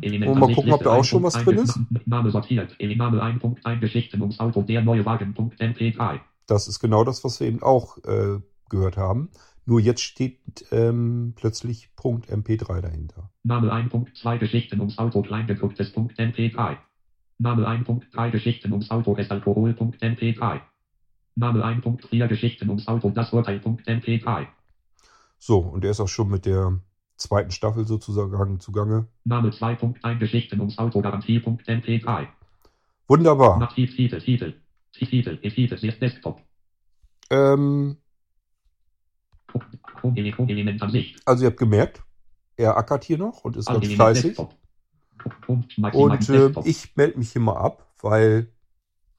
Element 0.00 0.34
wir 0.34 0.34
mal 0.34 0.52
gucken, 0.52 0.72
ob 0.72 0.82
da 0.82 0.90
auch 0.90 1.04
schon 1.04 1.22
was 1.22 1.34
drin 1.34 1.58
ist? 1.58 1.78
Name 2.06 2.30
sortiert, 2.32 2.76
Name 2.80 3.22
ein 3.22 3.38
Punkt, 3.38 3.64
ein 3.64 3.80
Geschichten 3.80 4.20
ums 4.20 4.40
Auto, 4.40 4.62
der 4.62 4.82
neue 4.82 5.06
Wagen, 5.06 5.34
Punkt, 5.34 5.60
MP3. 5.60 6.18
Das 6.46 6.66
ist 6.66 6.80
genau 6.80 7.04
das, 7.04 7.22
was 7.22 7.38
wir 7.38 7.46
eben 7.46 7.62
auch 7.62 7.98
äh, 7.98 8.40
gehört 8.68 8.96
haben. 8.96 9.30
Nur 9.66 9.80
jetzt 9.80 10.00
steht 10.00 10.40
ähm, 10.72 11.34
plötzlich 11.36 11.90
Punkt 11.94 12.28
MP3 12.28 12.80
dahinter. 12.80 13.30
Name 13.44 13.70
ein 13.70 13.90
Punkt, 13.90 14.16
zwei 14.16 14.38
Geschichten 14.38 14.80
ums 14.80 14.98
Auto, 14.98 15.22
kleingedrucktes, 15.22 15.92
Punkt, 15.92 16.18
MP3. 16.18 16.78
Name 17.38 17.66
ein 17.66 17.84
Punkt, 17.84 18.14
drei 18.14 18.30
Geschichten 18.30 18.72
ums 18.72 18.90
Auto, 18.90 19.16
es 19.16 19.30
Alkohol, 19.30 19.72
Punkt, 19.72 20.02
MP3. 20.02 20.60
Name 21.36 21.64
ein 21.64 21.80
Punkt, 21.80 22.04
vier 22.06 22.26
Geschichten 22.26 22.68
ums 22.68 22.88
Auto, 22.88 23.10
das 23.10 23.32
Urteil, 23.32 23.60
Punkt, 23.60 23.88
MP3. 23.88 24.48
So, 25.38 25.58
und 25.58 25.84
er 25.84 25.92
ist 25.92 26.00
auch 26.00 26.08
schon 26.08 26.28
mit 26.28 26.46
der 26.46 26.80
zweiten 27.16 27.52
Staffel 27.52 27.86
sozusagen 27.86 28.58
zugange. 28.58 29.06
Name 29.24 29.52
zwei 29.52 29.76
Punkt, 29.76 30.04
ein 30.04 30.18
Geschichten 30.18 30.58
ums 30.58 30.78
Auto, 30.78 31.00
Garantie, 31.00 31.38
Punkt, 31.38 31.68
MP3. 31.68 32.26
Wunderbar. 33.06 33.58
Nach 33.58 33.72
Titel, 33.72 33.94
Titel, 33.94 34.20
Titel. 34.20 34.54
Titel, 34.92 35.36
Titel, 35.38 35.98
Desktop. 36.00 36.42
Ähm, 37.30 37.98
also 41.24 41.44
ihr 41.44 41.50
habt 41.50 41.58
gemerkt, 41.58 42.02
er 42.56 42.76
ackert 42.76 43.04
hier 43.04 43.18
noch 43.18 43.44
und 43.44 43.56
ist 43.56 43.66
ganz 43.66 43.86
fleißig. 43.86 44.24
Desktop. 44.24 44.54
Und 45.46 46.28
äh, 46.28 46.52
ich 46.64 46.96
melde 46.96 47.18
mich 47.18 47.32
hier 47.32 47.40
mal 47.40 47.56
ab, 47.56 47.86
weil 48.00 48.48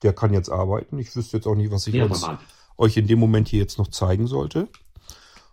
der 0.03 0.13
kann 0.13 0.33
jetzt 0.33 0.49
arbeiten. 0.49 0.97
Ich 0.99 1.15
wüsste 1.15 1.37
jetzt 1.37 1.47
auch 1.47 1.55
nicht, 1.55 1.71
was 1.71 1.87
ich 1.87 1.93
uns, 1.95 2.21
Leerformat. 2.21 2.39
euch 2.77 2.97
in 2.97 3.07
dem 3.07 3.19
Moment 3.19 3.47
hier 3.49 3.59
jetzt 3.59 3.77
noch 3.77 3.89
zeigen 3.89 4.27
sollte. 4.27 4.69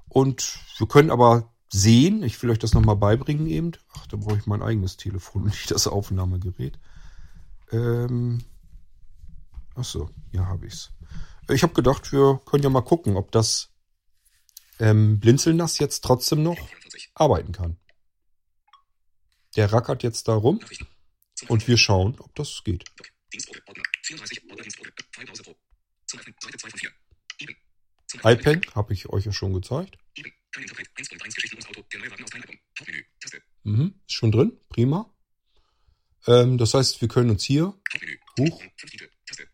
Und 0.08 0.58
wir 0.78 0.86
können 0.86 1.10
aber 1.10 1.52
sehen, 1.72 2.22
ich 2.22 2.40
will 2.42 2.50
euch 2.50 2.58
das 2.58 2.74
nochmal 2.74 2.96
beibringen 2.96 3.46
eben. 3.46 3.72
Ach, 3.94 4.06
da 4.06 4.16
brauche 4.16 4.38
ich 4.38 4.46
mein 4.46 4.62
eigenes 4.62 4.96
Telefon 4.96 5.42
und 5.42 5.48
nicht 5.48 5.70
das 5.70 5.86
Aufnahmegerät. 5.86 6.78
Ähm, 7.72 8.44
ach 9.74 9.84
so, 9.84 10.10
hier 10.30 10.46
habe 10.46 10.66
ich's. 10.66 10.92
Ich 11.48 11.62
habe 11.62 11.74
gedacht, 11.74 12.12
wir 12.12 12.40
können 12.44 12.62
ja 12.62 12.70
mal 12.70 12.82
gucken, 12.82 13.16
ob 13.16 13.30
das 13.30 13.70
ähm, 14.78 15.20
Blinzelnass 15.20 15.78
jetzt 15.78 16.02
trotzdem 16.02 16.42
noch 16.42 16.56
arbeiten 17.14 17.52
kann. 17.52 17.76
Der 19.56 19.72
rackert 19.72 20.02
jetzt 20.02 20.28
da 20.28 20.34
rum 20.34 20.60
und 21.48 21.66
wir 21.66 21.78
schauen, 21.78 22.18
ob 22.20 22.34
das 22.34 22.62
geht. 22.64 22.84
Dienstgruppe, 23.32 23.62
Ordner, 23.66 23.82
34, 24.02 24.42
Ordner, 24.50 24.62
Dienstgruppe, 24.62 24.92
Pfeilpause 25.12 25.42
pro. 25.42 25.56
Zum 26.06 26.20
Öffnen, 26.20 26.34
Seite 26.40 26.58
2 26.58 26.70
von 26.70 26.78
4. 26.78 26.90
Eben. 27.40 27.56
Zum 28.06 28.20
Öffnen, 28.20 28.38
iPad 28.38 28.74
habe 28.74 28.92
ich 28.92 29.08
euch 29.08 29.24
ja 29.24 29.32
schon 29.32 29.52
gezeigt. 29.54 29.98
Eben. 30.14 30.32
Kein 30.52 30.62
Interpret, 30.62 30.88
1 30.94 31.12
und 31.12 31.22
1 31.22 31.34
Geschichten 31.34 31.56
ums 31.56 31.68
Auto, 31.68 31.86
der 31.90 32.00
Neuwagen 32.00 32.24
aus 32.24 32.30
Teilhaltung. 32.30 32.56
Hauptmenü, 32.78 33.04
Taste, 33.20 33.42
Mhm, 33.64 34.00
ist 34.06 34.14
schon 34.14 34.32
drin, 34.32 34.60
prima. 34.68 35.12
Ähm, 36.26 36.58
das 36.58 36.74
heißt, 36.74 37.00
wir 37.00 37.08
können 37.08 37.30
uns 37.30 37.44
hier 37.44 37.64
Hauptmenü. 37.64 38.18
Huch. 38.38 38.60
5 38.76 38.90
Titel, 38.90 39.10
Taste. 39.26 39.48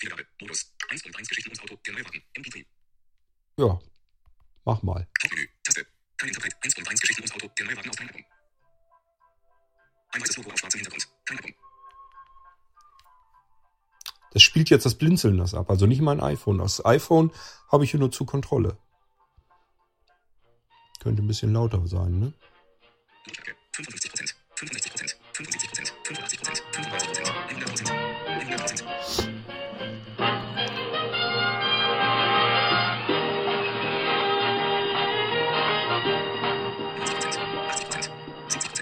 Wiedergabe, 0.00 0.26
Modus, 0.40 0.74
1 0.88 1.04
und 1.04 1.16
1 1.16 1.28
Geschichten 1.28 1.50
ums 1.50 1.60
Auto, 1.60 1.80
der 1.86 1.94
Neuwagen, 1.94 2.22
MP3. 2.34 2.66
Ja, 3.58 3.80
mach 4.64 4.82
mal. 4.82 5.08
Kein 6.22 6.28
Interpret, 6.28 6.54
1 6.62 6.78
und 6.78 6.88
1 6.88 7.00
Geschichten 7.00 7.22
ums 7.22 7.34
Auto, 7.34 7.52
der 7.58 7.66
Neuwagen 7.66 7.90
aus 7.90 7.96
Teilhaltung. 7.96 8.24
Ein 10.12 10.20
weißes 10.20 10.36
Logo 10.36 10.52
auf 10.52 10.58
schwarzem 10.60 10.78
Hintergrund. 10.78 11.08
Teilhaltung. 11.26 11.54
Das 14.30 14.42
spielt 14.44 14.70
jetzt 14.70 14.86
das 14.86 14.94
Blinzeln 14.94 15.38
das 15.38 15.52
ab, 15.52 15.68
also 15.68 15.86
nicht 15.86 16.00
mein 16.00 16.20
iPhone. 16.20 16.58
Das 16.58 16.84
iPhone 16.84 17.32
habe 17.72 17.82
ich 17.82 17.90
hier 17.90 17.98
nur 17.98 18.12
zur 18.12 18.28
Kontrolle. 18.28 18.78
Könnte 21.00 21.24
ein 21.24 21.26
bisschen 21.26 21.52
lauter 21.54 21.84
sein, 21.88 22.20
ne? 22.20 22.32
Lautstärke, 23.26 23.56
55%, 23.74 24.34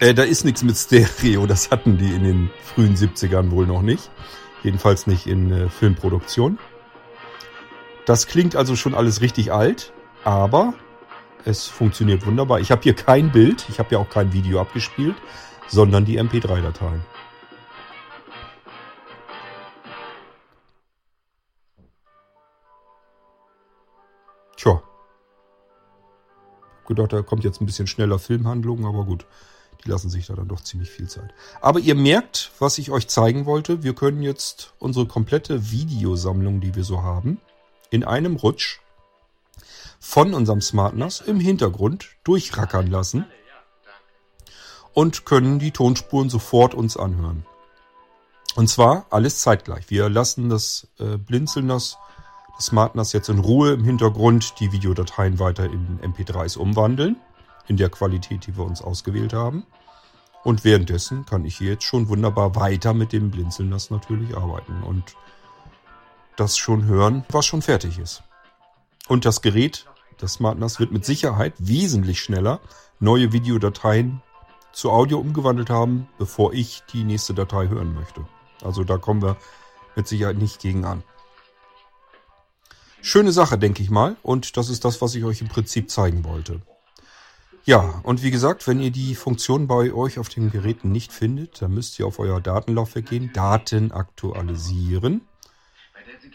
Äh, 0.01 0.15
da 0.15 0.23
ist 0.23 0.47
nichts 0.47 0.63
mit 0.63 0.79
Stereo, 0.79 1.45
das 1.47 1.71
hatten 1.71 1.99
die 1.99 2.15
in 2.15 2.25
den 2.25 2.51
frühen 2.63 2.97
70ern 2.97 3.51
wohl 3.51 3.67
noch 3.67 3.83
nicht. 3.83 4.11
Jedenfalls 4.63 5.07
nicht 5.07 5.27
in 5.27 5.53
äh, 5.53 5.69
Filmproduktion. 5.69 6.59
Das 8.07 8.27
klingt 8.27 8.57
also 8.57 8.77
schon 8.77 8.95
alles 8.95 9.21
richtig 9.21 9.53
alt, 9.53 9.93
aber 10.25 10.73
es 11.45 11.67
funktioniert 11.67 12.25
wunderbar. 12.25 12.61
Ich 12.61 12.71
habe 12.71 12.81
hier 12.81 12.95
kein 12.95 13.31
Bild, 13.31 13.67
ich 13.69 13.79
habe 13.79 13.91
ja 13.95 13.99
auch 13.99 14.09
kein 14.09 14.33
Video 14.33 14.59
abgespielt, 14.59 15.17
sondern 15.69 16.07
die 16.07 16.19
MP3-Dateien. 16.19 17.03
Tja. 24.57 24.83
Gedacht, 26.89 27.13
da 27.13 27.21
kommt 27.21 27.45
jetzt 27.45 27.61
ein 27.61 27.67
bisschen 27.67 27.87
schneller 27.87 28.19
Filmhandlung, 28.19 28.87
aber 28.87 29.05
gut. 29.05 29.27
Die 29.85 29.91
lassen 29.91 30.11
sich 30.11 30.27
da 30.27 30.35
dann 30.35 30.49
doch 30.49 30.61
ziemlich 30.61 30.91
viel 30.91 31.09
Zeit. 31.09 31.33
Aber 31.61 31.79
ihr 31.79 31.95
merkt, 31.95 32.53
was 32.59 32.79
ich 32.79 32.91
euch 32.91 33.09
zeigen 33.09 33.47
wollte. 33.47 33.83
Wir 33.83 33.95
können 33.95 34.23
jetzt 34.23 34.75
unsere 34.79 35.07
komplette 35.07 35.71
Videosammlung, 35.71 36.61
die 36.61 36.75
wir 36.75 36.85
so 36.85 37.03
haben, 37.03 37.41
in 37.91 38.05
einem 38.05 38.37
Rutsch 38.37 38.81
von 39.99 40.35
unserem 40.35 40.61
SmartNAS 40.61 41.21
im 41.21 41.41
Hintergrund 41.41 42.09
durchrackern 42.25 42.87
lassen 42.87 43.27
und 44.93 45.25
können 45.25 45.59
die 45.59 45.71
Tonspuren 45.71 46.31
sofort 46.31 46.75
uns 46.75 46.97
anhören. 46.97 47.47
Und 48.57 48.69
zwar 48.69 49.07
alles 49.11 49.41
zeitgleich. 49.41 49.91
Wir 49.91 50.09
lassen 50.09 50.49
das 50.49 50.89
äh, 50.99 51.17
Blinzeln, 51.17 51.69
das, 51.69 51.99
das 52.57 52.67
SmartNAS 52.67 53.13
jetzt 53.13 53.29
in 53.29 53.39
Ruhe 53.39 53.73
im 53.73 53.85
Hintergrund 53.85 54.55
die 54.59 54.73
Videodateien 54.73 55.39
weiter 55.39 55.65
in 55.65 56.01
MP3s 56.01 56.59
umwandeln, 56.59 57.17
in 57.71 57.77
der 57.77 57.89
Qualität, 57.89 58.49
die 58.49 58.57
wir 58.57 58.65
uns 58.65 58.83
ausgewählt 58.83 59.33
haben. 59.33 59.65
Und 60.43 60.65
währenddessen 60.65 61.25
kann 61.25 61.45
ich 61.45 61.57
hier 61.57 61.73
jetzt 61.73 61.85
schon 61.85 62.09
wunderbar 62.09 62.57
weiter 62.57 62.95
mit 62.95 63.13
dem 63.13 63.31
Blinzeln 63.31 63.71
das 63.71 63.91
natürlich 63.91 64.37
arbeiten 64.37 64.83
und 64.83 65.15
das 66.37 66.57
schon 66.57 66.85
hören, 66.85 67.25
was 67.29 67.47
schon 67.47 67.63
fertig 67.63 67.99
ist. 67.99 68.25
Und 69.07 69.25
das 69.25 69.41
Gerät, 69.41 69.87
das 70.19 70.35
SmartNAS, 70.35 70.81
wird 70.81 70.91
mit 70.91 71.05
Sicherheit 71.05 71.55
wesentlich 71.59 72.21
schneller 72.21 72.59
neue 72.99 73.33
Videodateien 73.33 74.21
zu 74.73 74.91
Audio 74.91 75.21
umgewandelt 75.21 75.71
haben, 75.71 76.09
bevor 76.19 76.53
ich 76.53 76.83
die 76.93 77.05
nächste 77.05 77.35
Datei 77.35 77.69
hören 77.69 77.95
möchte. 77.95 78.27
Also 78.63 78.83
da 78.83 78.99
kommen 78.99 79.23
wir 79.23 79.37
mit 79.95 80.09
Sicherheit 80.09 80.39
nicht 80.39 80.61
gegen 80.61 80.85
an. 80.85 81.05
Schöne 83.01 83.31
Sache, 83.31 83.59
denke 83.59 83.83
ich 83.83 83.91
mal. 83.91 84.17
Und 84.23 84.57
das 84.57 84.71
ist 84.71 84.85
das, 84.85 85.01
was 85.01 85.15
ich 85.15 85.23
euch 85.25 85.41
im 85.41 85.49
Prinzip 85.49 85.89
zeigen 85.89 86.25
wollte. 86.25 86.61
Ja, 87.65 88.01
und 88.03 88.23
wie 88.23 88.31
gesagt, 88.31 88.67
wenn 88.67 88.81
ihr 88.81 88.91
die 88.91 89.15
Funktion 89.15 89.67
bei 89.67 89.93
euch 89.93 90.19
auf 90.19 90.29
den 90.29 90.51
Geräten 90.51 90.91
nicht 90.91 91.13
findet, 91.13 91.61
dann 91.61 91.75
müsst 91.75 91.99
ihr 91.99 92.07
auf 92.07 92.19
euer 92.19 92.41
Datenlaufwerk 92.41 93.07
gehen, 93.07 93.31
Daten 93.33 93.93
aktualisieren, 93.93 95.23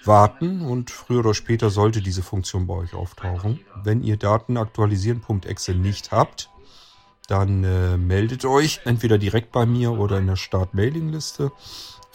warten 0.04 0.62
und 0.62 0.92
früher 0.92 1.20
oder 1.20 1.34
später 1.34 1.70
sollte 1.70 2.02
diese 2.02 2.22
Funktion 2.22 2.68
bei 2.68 2.76
euch 2.76 2.94
auftauchen. 2.94 3.60
Wenn 3.84 4.04
ihr 4.04 4.18
Daten 4.18 4.58
aktualisieren.exe 4.58 5.74
nicht 5.74 6.12
habt, 6.12 6.50
dann 7.28 7.64
äh, 7.64 7.98
meldet 7.98 8.46
euch 8.46 8.82
entweder 8.86 9.18
direkt 9.18 9.52
bei 9.52 9.66
mir 9.66 9.94
oder 9.94 10.20
in 10.20 10.28
der 10.28 10.36
Start-Mailing-Liste. 10.36 11.52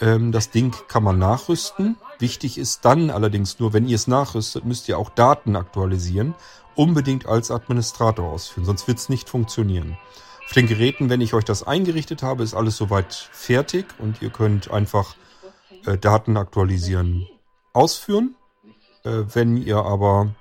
Das 0.01 0.49
Ding 0.49 0.73
kann 0.87 1.03
man 1.03 1.19
nachrüsten. 1.19 1.95
Wichtig 2.17 2.57
ist 2.57 2.85
dann 2.85 3.11
allerdings 3.11 3.59
nur, 3.59 3.71
wenn 3.73 3.87
ihr 3.87 3.95
es 3.95 4.07
nachrüstet, 4.07 4.65
müsst 4.65 4.89
ihr 4.89 4.97
auch 4.97 5.11
Daten 5.11 5.55
aktualisieren. 5.55 6.33
Unbedingt 6.73 7.27
als 7.27 7.51
Administrator 7.51 8.31
ausführen, 8.31 8.65
sonst 8.65 8.87
wird 8.87 8.97
es 8.97 9.09
nicht 9.09 9.29
funktionieren. 9.29 9.97
Auf 10.45 10.53
den 10.53 10.67
Geräten, 10.67 11.09
wenn 11.09 11.21
ich 11.21 11.33
euch 11.33 11.43
das 11.43 11.63
eingerichtet 11.63 12.23
habe, 12.23 12.43
ist 12.43 12.55
alles 12.55 12.77
soweit 12.77 13.13
fertig 13.13 13.85
und 13.99 14.21
ihr 14.21 14.31
könnt 14.31 14.71
einfach 14.71 15.15
äh, 15.85 15.97
Daten 15.97 16.35
aktualisieren 16.35 17.27
ausführen. 17.73 18.35
Äh, 19.03 19.23
wenn 19.33 19.57
ihr 19.57 19.77
aber 19.77 20.33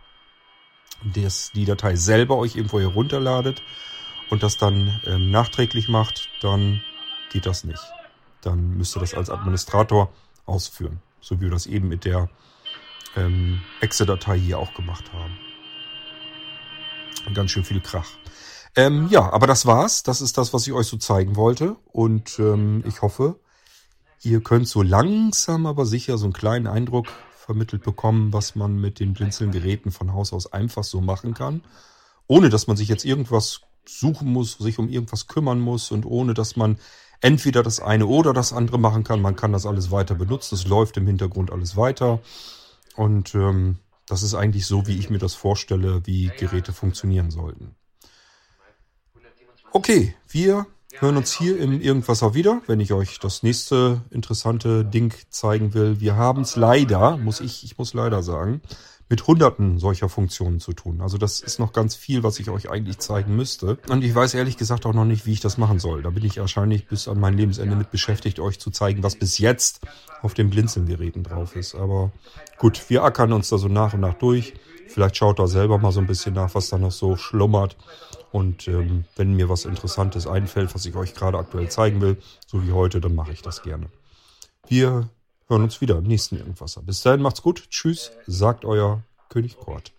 das, 1.14 1.51
die 1.55 1.64
Datei 1.64 1.96
selber 1.96 2.38
euch 2.38 2.57
irgendwo 2.57 2.81
herunterladet 2.81 3.62
und 4.31 4.42
das 4.42 4.57
dann 4.57 5.01
ähm, 5.07 5.31
nachträglich 5.31 5.88
macht, 5.88 6.29
dann 6.40 6.83
geht 7.31 7.46
das 7.46 7.64
nicht. 7.64 7.83
Dann 8.42 8.76
müsst 8.76 8.96
ihr 8.96 9.00
das 9.00 9.14
als 9.14 9.31
Administrator 9.31 10.12
ausführen. 10.46 11.00
So 11.20 11.37
wie 11.37 11.42
wir 11.42 11.50
das 11.50 11.66
eben 11.66 11.88
mit 11.88 12.05
der 12.05 12.29
ähm, 13.16 13.61
Exe-Datei 13.81 14.38
hier 14.38 14.59
auch 14.59 14.74
gemacht 14.74 15.12
haben. 15.12 15.37
Ganz 17.35 17.50
schön 17.50 17.64
viel 17.64 17.81
Krach. 17.81 18.09
Ähm, 18.76 19.09
ja, 19.11 19.33
aber 19.33 19.46
das 19.46 19.66
war's. 19.66 20.03
Das 20.03 20.20
ist 20.20 20.38
das, 20.38 20.55
was 20.55 20.66
ich 20.66 20.72
euch 20.72 20.87
so 20.87 20.96
zeigen 20.96 21.37
wollte. 21.37 21.76
Und 21.92 22.38
ähm, 22.38 22.83
ich 22.87 23.03
hoffe, 23.03 23.40
ihr 24.22 24.42
könnt 24.42 24.68
so 24.68 24.83
langsam 24.83 25.66
aber 25.66 25.87
sicher 25.87 26.18
so 26.18 26.24
einen 26.24 26.33
kleinen 26.33 26.66
Eindruck 26.66 27.09
vermittelt 27.35 27.83
bekommen, 27.83 28.33
was 28.33 28.55
man 28.55 28.81
mit 28.81 29.00
den 29.00 29.12
Blinzeln-Geräten 29.12 29.90
von 29.90 30.12
Haus 30.12 30.33
aus 30.33 30.53
einfach 30.53 30.85
so 30.85 31.00
machen 31.00 31.35
kann. 31.35 31.62
Ohne 32.26 32.48
dass 32.48 32.68
man 32.68 32.76
sich 32.76 32.88
jetzt 32.88 33.05
irgendwas 33.05 33.62
suchen 33.85 34.33
muss, 34.33 34.59
sich 34.59 34.79
um 34.79 34.88
irgendwas 34.88 35.26
kümmern 35.26 35.59
muss 35.59 35.90
und 35.90 36.07
ohne 36.07 36.33
dass 36.33 36.55
man 36.55 36.79
entweder 37.21 37.63
das 37.63 37.81
eine 37.81 38.07
oder 38.07 38.33
das 38.33 38.53
andere 38.53 38.79
machen 38.79 39.05
kann. 39.05 39.21
Man 39.21 39.37
kann 39.37 39.53
das 39.53 39.67
alles 39.67 39.91
weiter 39.91 40.15
benutzen. 40.15 40.55
Es 40.55 40.67
läuft 40.67 40.97
im 40.97 41.07
Hintergrund 41.07 41.51
alles 41.51 41.77
weiter. 41.77 42.21
Und 42.97 43.35
ähm, 43.35 43.79
das 44.07 44.23
ist 44.23 44.35
eigentlich 44.35 44.67
so, 44.67 44.87
wie 44.87 44.99
ich 44.99 45.11
mir 45.11 45.19
das 45.19 45.35
vorstelle, 45.35 46.07
wie 46.07 46.31
Geräte 46.39 46.73
funktionieren 46.73 47.31
sollten. 47.31 47.75
Okay, 49.73 50.17
wir 50.29 50.67
hören 50.99 51.17
uns 51.17 51.33
hier 51.33 51.59
im 51.61 51.81
Irgendwasser 51.81 52.35
wieder, 52.35 52.61
wenn 52.67 52.81
ich 52.81 52.93
euch 52.93 53.21
das 53.21 53.45
nächste 53.45 54.03
interessante 54.11 54.85
Ding 54.85 55.15
zeigen 55.31 55.75
will. 55.75 56.01
Wir 56.01 56.17
haben 56.17 56.43
es 56.43 56.57
leider, 56.57 57.17
muss 57.17 57.41
ich, 57.41 57.63
ich 57.65 57.79
muss 57.79 57.95
leider 57.95 58.23
sagen, 58.25 58.63
mit 59.11 59.27
hunderten 59.27 59.81
solcher 59.81 60.09
Funktionen 60.09 60.61
zu 60.61 60.73
tun. 60.73 61.01
Also 61.01 61.18
das 61.18 61.40
ist 61.40 61.59
noch 61.59 61.73
ganz 61.73 61.96
viel, 61.96 62.23
was 62.23 62.38
ich 62.38 62.49
euch 62.49 62.70
eigentlich 62.70 62.99
zeigen 62.99 63.35
müsste. 63.35 63.77
Und 63.88 64.05
ich 64.05 64.14
weiß 64.14 64.35
ehrlich 64.35 64.57
gesagt 64.57 64.87
auch 64.87 64.94
noch 64.94 65.05
nicht, 65.05 65.27
wie 65.27 65.33
ich 65.33 65.40
das 65.40 65.59
machen 65.59 65.81
soll. 65.81 66.03
Da 66.03 66.11
bin 66.11 66.25
ich 66.25 66.38
wahrscheinlich 66.38 66.87
bis 66.87 67.09
an 67.09 67.18
mein 67.18 67.37
Lebensende 67.37 67.75
mit 67.75 67.90
beschäftigt, 67.90 68.38
euch 68.38 68.61
zu 68.61 68.70
zeigen, 68.70 69.03
was 69.03 69.16
bis 69.16 69.38
jetzt 69.38 69.81
auf 70.23 70.33
den 70.33 70.49
Blinzelgeräten 70.49 71.25
drauf 71.25 71.57
ist. 71.57 71.75
Aber 71.75 72.12
gut, 72.57 72.88
wir 72.88 73.03
ackern 73.03 73.33
uns 73.33 73.49
da 73.49 73.59
so 73.59 73.66
nach 73.66 73.94
und 73.94 74.01
nach 74.01 74.14
durch. 74.14 74.55
Vielleicht 74.87 75.16
schaut 75.16 75.40
da 75.40 75.49
selber 75.49 75.79
mal 75.79 75.90
so 75.90 75.99
ein 75.99 76.07
bisschen 76.07 76.35
nach, 76.35 76.55
was 76.55 76.68
da 76.68 76.79
noch 76.79 76.92
so 76.92 77.16
schlummert. 77.16 77.77
Und 78.31 78.68
ähm, 78.68 79.07
wenn 79.16 79.35
mir 79.35 79.49
was 79.49 79.64
Interessantes 79.64 80.29
einfällt, 80.29 80.73
was 80.73 80.87
ich 80.87 80.94
euch 80.94 81.14
gerade 81.14 81.37
aktuell 81.37 81.68
zeigen 81.68 82.01
will, 82.01 82.16
so 82.46 82.64
wie 82.64 82.70
heute, 82.70 83.01
dann 83.01 83.16
mache 83.16 83.33
ich 83.33 83.42
das 83.42 83.62
gerne. 83.62 83.87
Wir 84.68 85.09
hören 85.51 85.63
uns 85.65 85.81
wieder 85.81 85.99
im 85.99 86.05
nächsten 86.05 86.37
Irgendwasser. 86.37 86.81
Bis 86.81 87.03
dahin 87.03 87.21
macht's 87.21 87.43
gut. 87.43 87.69
Tschüss, 87.71 88.13
sagt 88.27 88.65
euer 88.65 89.03
König 89.29 89.59
Kort. 89.59 89.93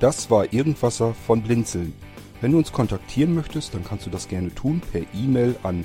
Das 0.00 0.30
war 0.30 0.52
Irgendwasser 0.52 1.14
von 1.14 1.42
Blinzeln. 1.42 1.94
Wenn 2.40 2.50
du 2.50 2.58
uns 2.58 2.72
kontaktieren 2.72 3.36
möchtest, 3.36 3.72
dann 3.72 3.84
kannst 3.84 4.04
du 4.04 4.10
das 4.10 4.26
gerne 4.26 4.52
tun 4.52 4.82
per 4.90 5.02
E-Mail 5.14 5.54
an 5.62 5.84